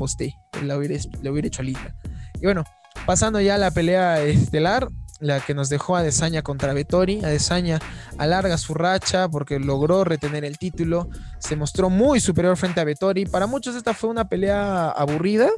la 0.63 0.77
hubiera, 0.77 1.01
hubiera 1.31 1.49
hecho 1.49 1.63
lista. 1.63 1.95
Y 2.41 2.45
bueno, 2.45 2.65
pasando 3.07 3.41
ya 3.41 3.57
a 3.57 3.59
la 3.59 3.71
pelea 3.71 4.21
estelar, 4.23 4.89
la 5.21 5.41
que 5.41 5.55
nos 5.55 5.69
dejó 5.69 5.97
a 5.97 6.03
Desaña 6.03 6.43
contra 6.43 6.73
Vettori. 6.73 7.25
Adesanya 7.25 7.81
alarga 8.19 8.59
su 8.59 8.75
racha 8.75 9.29
porque 9.29 9.59
logró 9.59 10.05
retener 10.05 10.45
el 10.45 10.59
título. 10.59 11.09
Se 11.39 11.57
mostró 11.57 11.91
muy 11.91 12.21
superior 12.21 12.57
frente 12.57 12.81
a 12.81 12.85
Vettori. 12.85 13.27
Para 13.27 13.47
muchos 13.47 13.75
esta 13.77 13.95
fue 13.95 14.11
una 14.11 14.29
pelea 14.29 14.91
aburrida. 14.91 15.49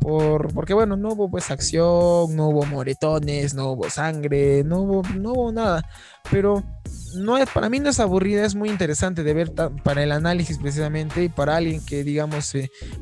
Por, 0.00 0.52
porque 0.52 0.74
bueno, 0.74 0.96
no 0.96 1.10
hubo 1.10 1.30
pues 1.30 1.50
acción, 1.50 2.34
no 2.34 2.48
hubo 2.48 2.64
moretones, 2.66 3.54
no 3.54 3.72
hubo 3.72 3.90
sangre, 3.90 4.64
no 4.64 4.80
hubo, 4.80 5.52
nada. 5.52 5.82
Pero 6.30 6.64
no 7.14 7.38
es, 7.38 7.48
para 7.50 7.68
mí 7.68 7.78
no 7.78 7.88
es 7.88 8.00
aburrida, 8.00 8.44
es 8.44 8.54
muy 8.54 8.68
interesante 8.68 9.22
de 9.22 9.34
ver 9.34 9.52
para 9.52 10.02
el 10.02 10.12
análisis 10.12 10.58
precisamente 10.58 11.24
y 11.24 11.28
para 11.28 11.56
alguien 11.56 11.84
que, 11.84 12.04
digamos, 12.04 12.52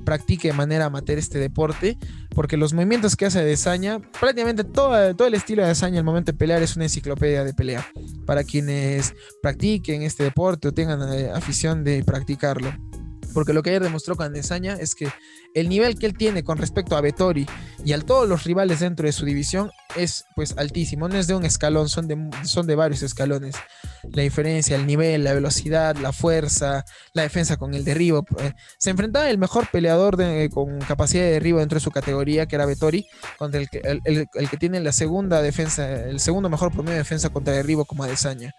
practique 0.05 0.49
de 0.49 0.55
manera 0.55 0.87
amateur 0.87 1.19
este 1.19 1.39
deporte, 1.39 1.99
porque 2.35 2.57
los 2.57 2.73
movimientos 2.73 3.17
que 3.17 3.27
hace 3.27 3.45
Desaña, 3.45 4.01
prácticamente 4.21 4.65
todo, 4.65 5.15
todo 5.15 5.29
el 5.29 5.35
estilo 5.35 5.63
de 5.63 5.69
Desaña 5.69 5.99
al 5.99 6.05
momento 6.05 6.33
de 6.33 6.39
pelear 6.39 6.63
es 6.63 6.77
una 6.77 6.85
enciclopedia 6.85 7.45
de 7.45 7.55
pelea, 7.55 7.87
para 8.27 8.45
quienes 8.45 9.15
practiquen 9.43 10.03
este 10.03 10.25
deporte 10.25 10.69
o 10.69 10.73
tengan 10.73 11.13
eh, 11.13 11.31
afición 11.31 11.85
de 11.85 12.05
practicarlo. 12.05 12.73
Porque 13.35 13.53
lo 13.53 13.63
que 13.63 13.71
ayer 13.71 13.83
demostró 13.83 14.17
con 14.17 14.33
Desaña 14.33 14.75
es 14.75 14.95
que 14.95 15.09
el 15.55 15.69
nivel 15.69 15.99
que 15.99 16.07
él 16.07 16.17
tiene 16.17 16.43
con 16.43 16.57
respecto 16.59 16.97
a 16.97 17.01
Vettori 17.01 17.47
y 17.85 17.93
a 17.93 18.01
todos 18.01 18.29
los 18.29 18.45
rivales 18.45 18.81
dentro 18.81 19.07
de 19.07 19.13
su 19.13 19.25
división 19.25 19.71
es 19.97 20.25
pues 20.35 20.57
altísimo. 20.57 21.09
No 21.09 21.17
es 21.17 21.27
de 21.27 21.35
un 21.35 21.45
escalón, 21.45 21.89
son 21.89 22.09
de, 22.09 22.17
son 22.45 22.67
de 22.67 22.75
varios 22.75 23.03
escalones. 23.03 23.57
La 24.13 24.23
diferencia, 24.23 24.77
el 24.77 24.87
nivel, 24.87 25.25
la 25.25 25.35
velocidad, 25.35 25.97
la 25.97 26.13
fuerza, 26.13 26.85
la 27.13 27.23
defensa 27.23 27.57
con 27.57 27.75
el 27.75 27.85
derribo. 27.85 28.25
Eh, 28.39 28.53
se 28.79 28.91
enfrentaba 28.91 29.29
el 29.29 29.39
mejor 29.39 29.69
peleador 29.71 30.17
con 30.51 30.79
capacidad 30.81 31.25
de 31.25 31.31
derribo 31.33 31.59
dentro 31.59 31.77
de 31.77 31.85
su 31.85 31.91
categoría, 31.91 32.47
que 32.47 32.57
era 32.57 32.67
Vettori, 32.67 33.07
contra 33.39 33.61
el 33.61 33.69
que, 33.69 33.81
el, 34.05 34.49
que 34.49 34.57
tiene 34.57 34.81
la 34.81 34.93
segunda 34.93 35.43
defensa, 35.43 36.05
el 36.05 36.21
segundo 36.21 36.49
mejor 36.49 36.73
promedio 36.73 36.95
de 36.95 36.99
defensa 36.99 37.31
contra 37.31 37.55
derribo 37.55 37.85
como 37.85 38.05
Adesanya. 38.05 38.55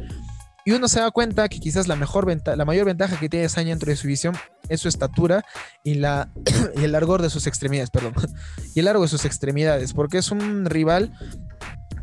Y 0.66 0.72
uno 0.72 0.88
se 0.88 1.00
da 1.00 1.12
cuenta 1.12 1.48
que 1.48 1.60
quizás 1.60 1.88
la, 1.88 1.96
mejor 1.96 2.26
la 2.44 2.66
mayor 2.66 2.86
ventaja 2.86 3.20
que 3.20 3.30
tiene 3.30 3.48
Saña 3.50 3.70
dentro 3.70 3.92
de 3.92 3.96
su 3.96 4.08
visión 4.08 4.36
es 4.68 4.82
su 4.82 4.88
estatura 4.88 5.46
y, 5.84 5.94
la, 5.94 6.32
y 6.78 6.84
el 6.84 6.92
largor 6.92 7.22
de 7.22 7.30
sus 7.30 7.46
extremidades, 7.46 7.92
perdón. 7.92 8.14
Y 8.74 8.80
el 8.80 8.86
largo 8.86 9.04
de 9.04 9.08
sus 9.08 9.24
extremidades, 9.24 9.94
porque 9.94 10.18
es 10.18 10.32
un 10.32 10.66
rival 10.66 11.14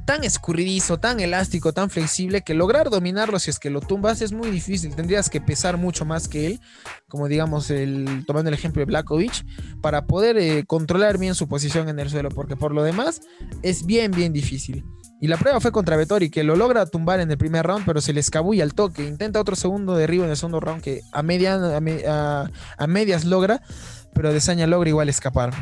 tan 0.05 0.25
escurridizo, 0.25 0.99
tan 0.99 1.21
elástico, 1.21 1.73
tan 1.73 1.91
flexible, 1.91 2.43
que 2.43 2.55
lograr 2.55 2.91
dominarlo 2.91 3.39
si 3.39 3.51
es 3.51 3.59
que 3.59 3.71
lo 3.71 3.81
tumbas 3.81 4.23
es 4.23 4.33
muy 4.33 4.51
difícil. 4.51 4.95
Tendrías 4.95 5.29
que 5.29 5.41
pesar 5.41 5.77
mucho 5.77 6.05
más 6.05 6.29
que 6.29 6.47
él, 6.47 6.61
como 7.09 7.29
digamos, 7.29 7.71
el, 7.71 8.25
tomando 8.27 8.49
el 8.49 8.55
ejemplo 8.55 8.81
de 8.81 8.87
Blackovich, 8.87 9.45
para 9.81 10.07
poder 10.07 10.39
eh, 10.39 10.65
controlar 10.67 11.19
bien 11.19 11.35
su 11.35 11.49
posición 11.49 11.89
en 11.89 11.99
el 11.99 12.11
suelo, 12.11 12.31
porque 12.31 12.57
por 12.57 12.73
lo 12.73 12.83
demás 12.83 13.23
es 13.63 13.87
bien, 13.87 14.11
bien 14.13 14.33
difícil. 14.33 14.85
Y 15.23 15.29
la 15.29 15.37
prueba 15.37 15.61
fue 15.61 15.71
contra 15.71 15.97
Vettori, 15.97 16.31
que 16.31 16.43
lo 16.43 16.57
logra 16.57 16.85
tumbar 16.85 17.21
en 17.21 17.31
el 17.31 17.39
primer 17.39 17.65
round, 17.65 17.87
pero 17.87 18.01
se 18.01 18.13
le 18.13 18.19
escabulla 18.19 18.65
al 18.65 18.75
toque. 18.75 19.07
Intenta 19.07 19.41
otro 19.41 19.55
segundo 19.55 19.95
derribo 19.95 20.25
en 20.25 20.31
el 20.31 20.37
segundo 20.37 20.59
round 20.59 20.83
que 20.83 21.03
a, 21.13 21.21
a, 22.77 22.87
medias 22.89 23.25
logra, 23.25 23.63
pero 24.15 24.33
Desaña 24.33 24.67
logra 24.67 24.89
igual 24.89 25.09
escapar. 25.09 25.55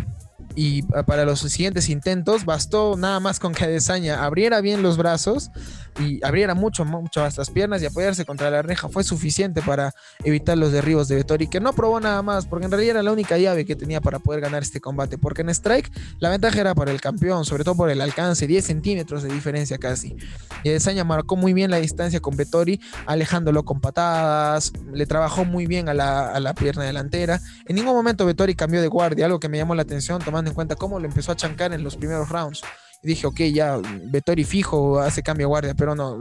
Y 0.56 0.80
para 1.04 1.26
los 1.26 1.40
siguientes 1.40 1.90
intentos 1.90 2.46
bastó 2.46 2.96
nada 2.96 3.20
más 3.20 3.38
con 3.38 3.52
que 3.52 3.66
Desaña 3.66 4.24
abriera 4.24 4.62
bien 4.62 4.82
los 4.82 4.96
brazos 4.96 5.50
y 5.98 6.24
abriera 6.24 6.54
mucho, 6.54 6.84
mucho 6.84 7.20
más 7.20 7.36
las 7.36 7.50
piernas 7.50 7.82
y 7.82 7.86
apoyarse 7.86 8.24
contra 8.24 8.50
la 8.50 8.62
reja 8.62 8.88
fue 8.88 9.04
suficiente 9.04 9.62
para 9.62 9.92
evitar 10.24 10.56
los 10.56 10.72
derribos 10.72 11.08
de 11.08 11.16
Vettori, 11.16 11.48
que 11.48 11.60
no 11.60 11.72
probó 11.72 12.00
nada 12.00 12.22
más, 12.22 12.46
porque 12.46 12.66
en 12.66 12.70
realidad 12.70 12.90
era 12.92 13.02
la 13.02 13.12
única 13.12 13.38
llave 13.38 13.64
que 13.64 13.76
tenía 13.76 14.00
para 14.00 14.18
poder 14.18 14.40
ganar 14.40 14.62
este 14.62 14.80
combate, 14.80 15.18
porque 15.18 15.42
en 15.42 15.50
Strike 15.50 15.90
la 16.18 16.30
ventaja 16.30 16.60
era 16.60 16.74
para 16.74 16.90
el 16.90 17.00
campeón, 17.00 17.44
sobre 17.44 17.64
todo 17.64 17.74
por 17.74 17.90
el 17.90 18.00
alcance, 18.00 18.46
10 18.46 18.64
centímetros 18.64 19.22
de 19.22 19.32
diferencia 19.32 19.78
casi. 19.78 20.16
Y 20.62 20.70
Desaña 20.70 21.04
marcó 21.04 21.36
muy 21.36 21.52
bien 21.52 21.70
la 21.70 21.78
distancia 21.78 22.20
con 22.20 22.36
Vettori, 22.36 22.80
alejándolo 23.06 23.64
con 23.64 23.80
patadas, 23.80 24.72
le 24.92 25.06
trabajó 25.06 25.44
muy 25.44 25.66
bien 25.66 25.88
a 25.88 25.94
la, 25.94 26.30
a 26.30 26.40
la 26.40 26.54
pierna 26.54 26.84
delantera. 26.84 27.40
En 27.66 27.76
ningún 27.76 27.94
momento 27.94 28.26
Vettori 28.26 28.54
cambió 28.54 28.80
de 28.80 28.88
guardia, 28.88 29.26
algo 29.26 29.40
que 29.40 29.48
me 29.48 29.58
llamó 29.58 29.74
la 29.74 29.82
atención 29.82 30.20
tomando 30.22 30.50
en 30.50 30.54
cuenta 30.54 30.76
cómo 30.76 30.98
lo 30.98 31.06
empezó 31.06 31.32
a 31.32 31.36
chancar 31.36 31.72
en 31.72 31.82
los 31.82 31.96
primeros 31.96 32.28
rounds 32.28 32.62
dije, 33.02 33.26
ok, 33.26 33.40
ya, 33.52 33.78
Vettori 34.04 34.44
fijo, 34.44 35.00
hace 35.00 35.22
cambio 35.22 35.46
de 35.46 35.48
guardia, 35.48 35.74
pero 35.74 35.94
no, 35.94 36.20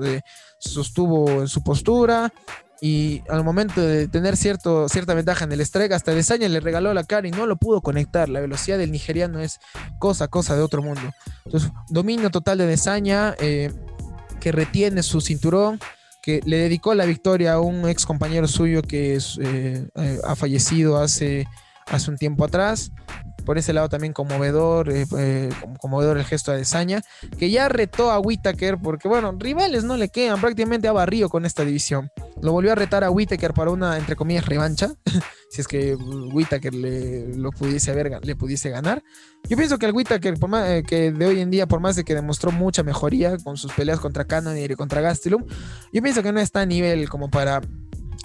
sostuvo 0.60 1.42
en 1.42 1.48
su 1.48 1.64
postura, 1.64 2.32
y 2.82 3.24
al 3.28 3.44
momento 3.44 3.82
de 3.82 4.08
tener 4.08 4.38
cierto, 4.38 4.88
cierta 4.88 5.14
ventaja 5.14 5.44
en 5.44 5.52
el 5.52 5.62
strike, 5.62 5.92
hasta 5.92 6.14
Desaña 6.14 6.48
le 6.48 6.60
regaló 6.60 6.94
la 6.94 7.04
cara 7.04 7.28
y 7.28 7.32
no 7.32 7.46
lo 7.46 7.58
pudo 7.58 7.82
conectar. 7.82 8.30
La 8.30 8.40
velocidad 8.40 8.78
del 8.78 8.92
nigeriano 8.92 9.40
es 9.40 9.60
cosa, 9.98 10.28
cosa 10.28 10.56
de 10.56 10.62
otro 10.62 10.82
mundo. 10.82 11.02
Entonces, 11.46 11.72
dominio 11.90 12.30
total 12.30 12.58
de 12.60 12.68
Desaña, 12.68 13.36
eh, 13.40 13.72
que 14.40 14.52
retiene 14.52 15.04
su 15.04 15.20
cinturón, 15.20 15.80
que 16.22 16.42
le 16.46 16.58
dedicó 16.58 16.94
la 16.94 17.06
victoria 17.06 17.54
a 17.54 17.60
un 17.60 17.88
ex 17.90 18.06
compañero 18.06 18.48
suyo 18.48 18.82
que 18.82 19.16
eh, 19.18 19.88
eh, 19.96 20.20
ha 20.24 20.36
fallecido 20.36 20.98
hace, 20.98 21.48
hace 21.88 22.12
un 22.12 22.18
tiempo 22.18 22.46
atrás 22.46 22.92
por 23.50 23.58
ese 23.58 23.74
lado 23.74 23.90
también 23.90 24.14
conmovedor, 24.14 24.92
eh, 24.92 25.08
eh, 25.18 25.50
conmovedor 25.80 26.20
el 26.20 26.24
gesto 26.24 26.52
de 26.52 26.60
Desaña, 26.60 27.02
que 27.40 27.50
ya 27.50 27.68
retó 27.68 28.12
a 28.12 28.20
Whitaker, 28.20 28.78
porque 28.78 29.08
bueno, 29.08 29.36
rivales 29.40 29.84
no 29.84 29.98
le 29.98 30.10
quedan, 30.10 30.40
prácticamente 30.40 30.88
a 30.88 30.92
barrio 30.92 31.30
con 31.30 31.48
esta 31.48 31.66
división. 31.66 32.12
Lo 32.44 32.52
volvió 32.52 32.74
a 32.74 32.76
retar 32.76 33.04
a 33.04 33.10
Whitaker 33.10 33.56
para 33.56 33.72
una, 33.72 33.98
entre 33.98 34.16
comillas, 34.16 34.46
revancha, 34.46 34.94
si 35.50 35.62
es 35.62 35.68
que 35.68 35.96
Whitaker 35.96 36.76
le, 36.76 37.36
lo 37.38 37.50
pudiese 37.50 37.90
haber, 37.90 38.24
le 38.24 38.36
pudiese 38.36 38.70
ganar. 38.70 39.02
Yo 39.48 39.58
pienso 39.58 39.80
que 39.80 39.88
el 39.88 39.94
Whitaker, 39.94 40.36
eh, 40.68 40.84
que 40.88 41.12
de 41.12 41.26
hoy 41.26 41.40
en 41.40 41.50
día, 41.50 41.66
por 41.66 41.80
más 41.80 41.96
de 41.96 42.04
que 42.04 42.14
demostró 42.14 42.52
mucha 42.52 42.84
mejoría 42.84 43.36
con 43.40 43.58
sus 43.58 43.74
peleas 43.74 44.00
contra 44.00 44.26
Cannonier 44.26 44.70
y 44.70 44.76
contra 44.76 45.02
Gastelum, 45.02 45.44
yo 45.92 46.02
pienso 46.04 46.22
que 46.22 46.32
no 46.32 46.40
está 46.40 46.62
a 46.62 46.68
nivel 46.68 47.10
como 47.10 47.32
para 47.32 47.62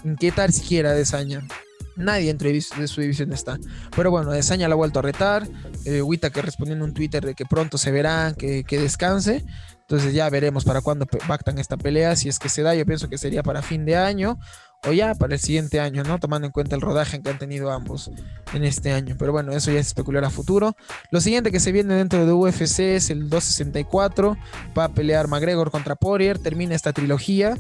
inquietar 0.05 0.53
siquiera 0.53 0.91
a 0.91 0.93
Desaña. 0.93 1.49
Nadie 1.97 2.31
entre 2.31 2.53
de 2.53 2.89
su 2.89 3.01
división 3.01 3.33
está. 3.33 3.59
Pero 3.95 4.11
bueno, 4.11 4.33
Desaña 4.33 4.69
la 4.69 4.75
ha 4.75 4.77
vuelto 4.77 4.99
a 4.99 5.03
retar. 5.03 5.47
Eh, 5.85 6.03
que 6.33 6.43
respondió 6.43 6.75
en 6.75 6.83
un 6.83 6.95
Twitter 6.95 7.25
de 7.25 7.35
que 7.35 7.45
pronto 7.45 7.79
se 7.79 7.91
verá, 7.91 8.35
que, 8.37 8.65
descanse. 8.69 9.45
Entonces 9.81 10.15
ya 10.15 10.29
veremos 10.31 10.65
para 10.65 10.81
cuándo 10.81 11.07
pactan 11.07 11.59
esta 11.59 11.77
pelea. 11.77 12.17
Si 12.17 12.29
es 12.29 12.39
que 12.39 12.49
se 12.49 12.63
da, 12.63 12.75
yo 12.75 12.87
pienso 12.87 13.09
que 13.09 13.19
sería 13.19 13.43
para 13.43 13.63
fin 13.63 13.85
de 13.85 13.97
año 13.97 14.39
o 14.87 14.93
ya 14.93 15.15
para 15.15 15.35
el 15.35 15.41
siguiente 15.41 15.81
año, 15.81 16.03
¿no? 16.05 16.19
Tomando 16.19 16.47
en 16.47 16.53
cuenta 16.53 16.75
el 16.75 16.83
rodaje 16.83 17.21
que 17.23 17.31
han 17.31 17.39
tenido 17.39 17.71
ambos 17.71 18.11
en 18.53 18.65
este 18.65 18.93
año. 18.93 19.17
Pero 19.19 19.33
bueno, 19.33 19.53
eso 19.53 19.71
ya 19.71 19.81
es 19.81 19.89
especular 19.89 20.25
a 20.25 20.31
futuro. 20.31 20.77
Lo 21.11 21.21
siguiente 21.21 21.51
que 21.51 21.61
se 21.61 21.73
viene 21.73 21.95
dentro 21.95 22.25
de 22.25 22.33
UFC 22.33 22.81
es 22.81 23.11
el 23.11 23.29
264. 23.29 24.37
Va 24.77 24.85
a 24.85 24.89
pelear 24.89 25.29
McGregor 25.29 25.71
contra 25.71 25.97
Poirier. 25.97 26.39
Termina 26.39 26.75
esta 26.75 26.93
trilogía. 26.93 27.57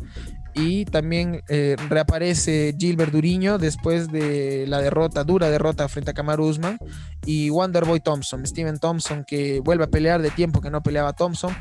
Y 0.54 0.84
también 0.84 1.42
eh, 1.48 1.76
reaparece 1.88 2.74
Gilbert 2.78 3.12
Duriño 3.12 3.58
después 3.58 4.10
de 4.10 4.66
la 4.68 4.80
derrota, 4.80 5.24
dura 5.24 5.50
derrota 5.50 5.88
frente 5.88 6.12
a 6.12 6.14
Kamaru 6.14 6.46
Usman. 6.46 6.78
Y 7.26 7.50
Wonderboy 7.50 8.00
Thompson, 8.00 8.46
Steven 8.46 8.78
Thompson, 8.78 9.24
que 9.26 9.60
vuelve 9.60 9.84
a 9.84 9.88
pelear 9.88 10.22
de 10.22 10.30
tiempo 10.30 10.60
que 10.60 10.70
no 10.70 10.82
peleaba 10.82 11.12
Thompson. 11.12 11.54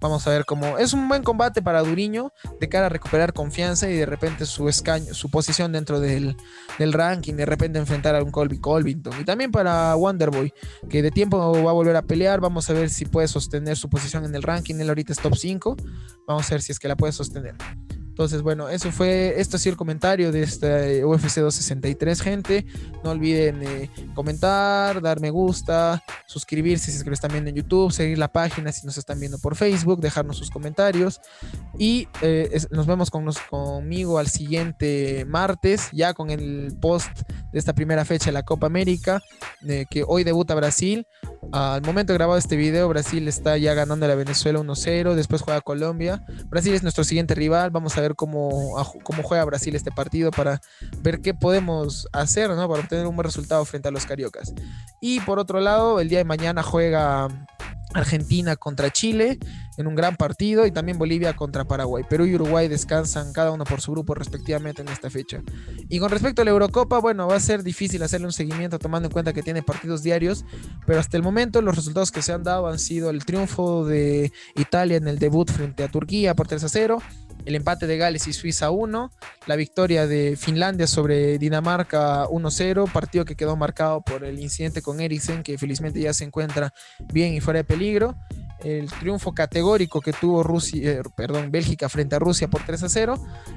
Vamos 0.00 0.26
a 0.26 0.30
ver 0.30 0.44
cómo 0.44 0.78
es 0.78 0.92
un 0.92 1.08
buen 1.08 1.24
combate 1.24 1.60
para 1.60 1.82
Duriño 1.82 2.32
de 2.60 2.68
cara 2.68 2.86
a 2.86 2.88
recuperar 2.88 3.32
confianza 3.32 3.90
y 3.90 3.96
de 3.96 4.06
repente 4.06 4.46
su 4.46 4.68
escaño, 4.68 5.12
su 5.12 5.28
posición 5.28 5.72
dentro 5.72 5.98
del, 5.98 6.36
del 6.78 6.92
ranking, 6.92 7.34
de 7.34 7.44
repente 7.44 7.80
enfrentar 7.80 8.14
a 8.14 8.22
un 8.22 8.30
Colby 8.30 8.60
Colvington. 8.60 9.20
Y 9.20 9.24
también 9.24 9.50
para 9.50 9.96
Wonderboy, 9.96 10.52
que 10.88 11.02
de 11.02 11.10
tiempo 11.10 11.38
va 11.38 11.70
a 11.70 11.74
volver 11.74 11.96
a 11.96 12.02
pelear. 12.02 12.40
Vamos 12.40 12.70
a 12.70 12.74
ver 12.74 12.90
si 12.90 13.06
puede 13.06 13.26
sostener 13.26 13.76
su 13.76 13.88
posición 13.88 14.24
en 14.24 14.34
el 14.34 14.42
ranking. 14.42 14.76
Él 14.76 14.88
ahorita 14.88 15.12
es 15.12 15.18
top 15.18 15.34
5. 15.34 15.76
Vamos 16.28 16.48
a 16.48 16.54
ver 16.54 16.62
si 16.62 16.70
es 16.70 16.78
que 16.78 16.86
la 16.86 16.96
puede 16.96 17.12
sostener. 17.12 17.56
Entonces, 18.18 18.42
bueno, 18.42 18.68
eso 18.68 18.90
fue, 18.90 19.40
esto 19.40 19.56
ha 19.56 19.60
sido 19.60 19.74
el 19.74 19.76
comentario 19.76 20.32
de 20.32 20.42
este 20.42 21.04
UFC 21.04 21.36
263, 21.36 22.20
gente. 22.20 22.66
No 23.04 23.10
olviden 23.10 23.62
eh, 23.62 23.90
comentar, 24.16 25.00
dar 25.00 25.20
me 25.20 25.30
gusta, 25.30 26.02
suscribirse 26.26 26.90
si 26.90 26.96
es 26.96 27.04
que 27.04 27.10
lo 27.10 27.14
están 27.14 27.30
viendo 27.30 27.50
en 27.50 27.54
YouTube, 27.54 27.92
seguir 27.92 28.18
la 28.18 28.26
página 28.26 28.72
si 28.72 28.84
nos 28.84 28.98
están 28.98 29.20
viendo 29.20 29.38
por 29.38 29.54
Facebook, 29.54 30.00
dejarnos 30.00 30.36
sus 30.36 30.50
comentarios. 30.50 31.20
Y 31.78 32.08
eh, 32.20 32.60
nos 32.72 32.88
vemos 32.88 33.08
con 33.08 33.24
conmigo 33.48 34.18
al 34.18 34.26
siguiente 34.26 35.24
martes, 35.24 35.88
ya 35.92 36.12
con 36.12 36.30
el 36.30 36.76
post 36.80 37.22
de 37.52 37.58
esta 37.60 37.72
primera 37.72 38.04
fecha 38.04 38.26
de 38.26 38.32
la 38.32 38.42
Copa 38.42 38.66
América, 38.66 39.22
que 39.90 40.04
hoy 40.04 40.24
debuta 40.24 40.56
Brasil. 40.56 41.06
Al 41.52 41.82
momento 41.82 42.12
de 42.12 42.18
grabar 42.18 42.36
este 42.36 42.56
video, 42.56 42.88
Brasil 42.88 43.26
está 43.28 43.56
ya 43.56 43.72
ganando 43.74 44.04
a 44.04 44.08
la 44.08 44.16
Venezuela 44.16 44.58
1-0, 44.58 45.14
después 45.14 45.40
juega 45.40 45.60
Colombia. 45.60 46.24
Brasil 46.46 46.74
es 46.74 46.82
nuestro 46.82 47.04
siguiente 47.04 47.34
rival, 47.34 47.70
vamos 47.70 47.96
a 47.96 48.07
cómo, 48.14 48.74
cómo 49.02 49.22
juega 49.22 49.44
Brasil 49.44 49.74
este 49.74 49.90
partido 49.90 50.30
para 50.30 50.60
ver 51.02 51.20
qué 51.20 51.34
podemos 51.34 52.08
hacer 52.12 52.48
para 52.48 52.64
obtener 52.66 53.06
un 53.06 53.16
buen 53.16 53.24
resultado 53.24 53.64
frente 53.64 53.88
a 53.88 53.90
los 53.90 54.06
cariocas. 54.06 54.52
Y 55.00 55.20
por 55.20 55.38
otro 55.38 55.60
lado, 55.60 56.00
el 56.00 56.08
día 56.08 56.18
de 56.18 56.24
mañana 56.24 56.62
juega 56.62 57.28
Argentina 57.94 58.56
contra 58.56 58.90
Chile 58.90 59.38
en 59.78 59.86
un 59.86 59.94
gran 59.94 60.16
partido 60.16 60.66
y 60.66 60.70
también 60.70 60.98
Bolivia 60.98 61.34
contra 61.34 61.64
Paraguay. 61.64 62.04
Perú 62.08 62.26
y 62.26 62.34
Uruguay 62.34 62.68
descansan 62.68 63.32
cada 63.32 63.52
uno 63.52 63.64
por 63.64 63.80
su 63.80 63.92
grupo 63.92 64.14
respectivamente 64.14 64.82
en 64.82 64.88
esta 64.88 65.08
fecha. 65.08 65.40
Y 65.88 65.98
con 65.98 66.10
respecto 66.10 66.42
a 66.42 66.44
la 66.44 66.50
Eurocopa, 66.50 66.98
bueno, 66.98 67.28
va 67.28 67.36
a 67.36 67.40
ser 67.40 67.62
difícil 67.62 68.02
hacerle 68.02 68.26
un 68.26 68.32
seguimiento 68.32 68.78
tomando 68.78 69.06
en 69.06 69.12
cuenta 69.12 69.32
que 69.32 69.42
tiene 69.42 69.62
partidos 69.62 70.02
diarios, 70.02 70.44
pero 70.86 71.00
hasta 71.00 71.16
el 71.16 71.22
momento 71.22 71.62
los 71.62 71.76
resultados 71.76 72.10
que 72.10 72.22
se 72.22 72.32
han 72.32 72.42
dado 72.42 72.66
han 72.66 72.78
sido 72.78 73.10
el 73.10 73.24
triunfo 73.24 73.86
de 73.86 74.32
Italia 74.56 74.96
en 74.96 75.08
el 75.08 75.18
debut 75.18 75.50
frente 75.50 75.84
a 75.84 75.88
Turquía 75.88 76.34
por 76.34 76.48
3 76.48 76.64
a 76.64 76.68
0, 76.68 77.02
el 77.48 77.54
empate 77.54 77.86
de 77.86 77.96
Gales 77.96 78.26
y 78.26 78.34
Suiza 78.34 78.70
1, 78.70 79.10
la 79.46 79.56
victoria 79.56 80.06
de 80.06 80.36
Finlandia 80.36 80.86
sobre 80.86 81.38
Dinamarca 81.38 82.26
1-0, 82.26 82.92
partido 82.92 83.24
que 83.24 83.36
quedó 83.36 83.56
marcado 83.56 84.02
por 84.02 84.22
el 84.22 84.38
incidente 84.38 84.82
con 84.82 85.00
Eriksen, 85.00 85.42
que 85.42 85.56
felizmente 85.56 85.98
ya 85.98 86.12
se 86.12 86.24
encuentra 86.24 86.74
bien 87.10 87.32
y 87.32 87.40
fuera 87.40 87.60
de 87.60 87.64
peligro. 87.64 88.16
El 88.62 88.90
triunfo 88.90 89.32
categórico 89.32 90.02
que 90.02 90.12
tuvo 90.12 90.42
Rusia, 90.42 90.90
eh, 90.90 91.02
perdón, 91.16 91.50
Bélgica 91.50 91.88
frente 91.88 92.16
a 92.16 92.18
Rusia 92.18 92.48
por 92.48 92.62
3 92.64 92.82
a 92.82 92.88
0 92.90 93.14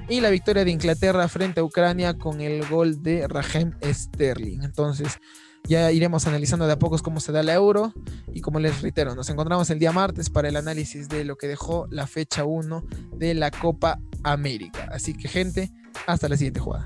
y 0.07 0.21
la 0.21 0.29
victoria 0.29 0.63
de 0.63 0.71
Inglaterra 0.71 1.27
frente 1.27 1.59
a 1.59 1.63
Ucrania 1.65 2.13
con 2.13 2.39
el 2.39 2.65
gol 2.69 3.03
de 3.03 3.27
Raheem 3.27 3.73
Sterling. 3.83 4.63
Entonces, 4.63 5.19
ya 5.67 5.91
iremos 5.91 6.27
analizando 6.27 6.67
de 6.67 6.73
a 6.73 6.79
pocos 6.79 7.01
cómo 7.01 7.19
se 7.19 7.31
da 7.31 7.43
la 7.43 7.53
euro 7.53 7.93
y 8.33 8.41
como 8.41 8.59
les 8.59 8.81
reitero, 8.81 9.15
nos 9.15 9.29
encontramos 9.29 9.69
el 9.69 9.79
día 9.79 9.91
martes 9.91 10.29
para 10.29 10.49
el 10.49 10.55
análisis 10.55 11.07
de 11.09 11.25
lo 11.25 11.37
que 11.37 11.47
dejó 11.47 11.87
la 11.89 12.07
fecha 12.07 12.45
1 12.45 12.83
de 13.17 13.33
la 13.33 13.51
Copa 13.51 13.99
América. 14.23 14.89
Así 14.91 15.13
que 15.13 15.27
gente, 15.27 15.71
hasta 16.07 16.29
la 16.29 16.37
siguiente 16.37 16.59
jugada. 16.59 16.85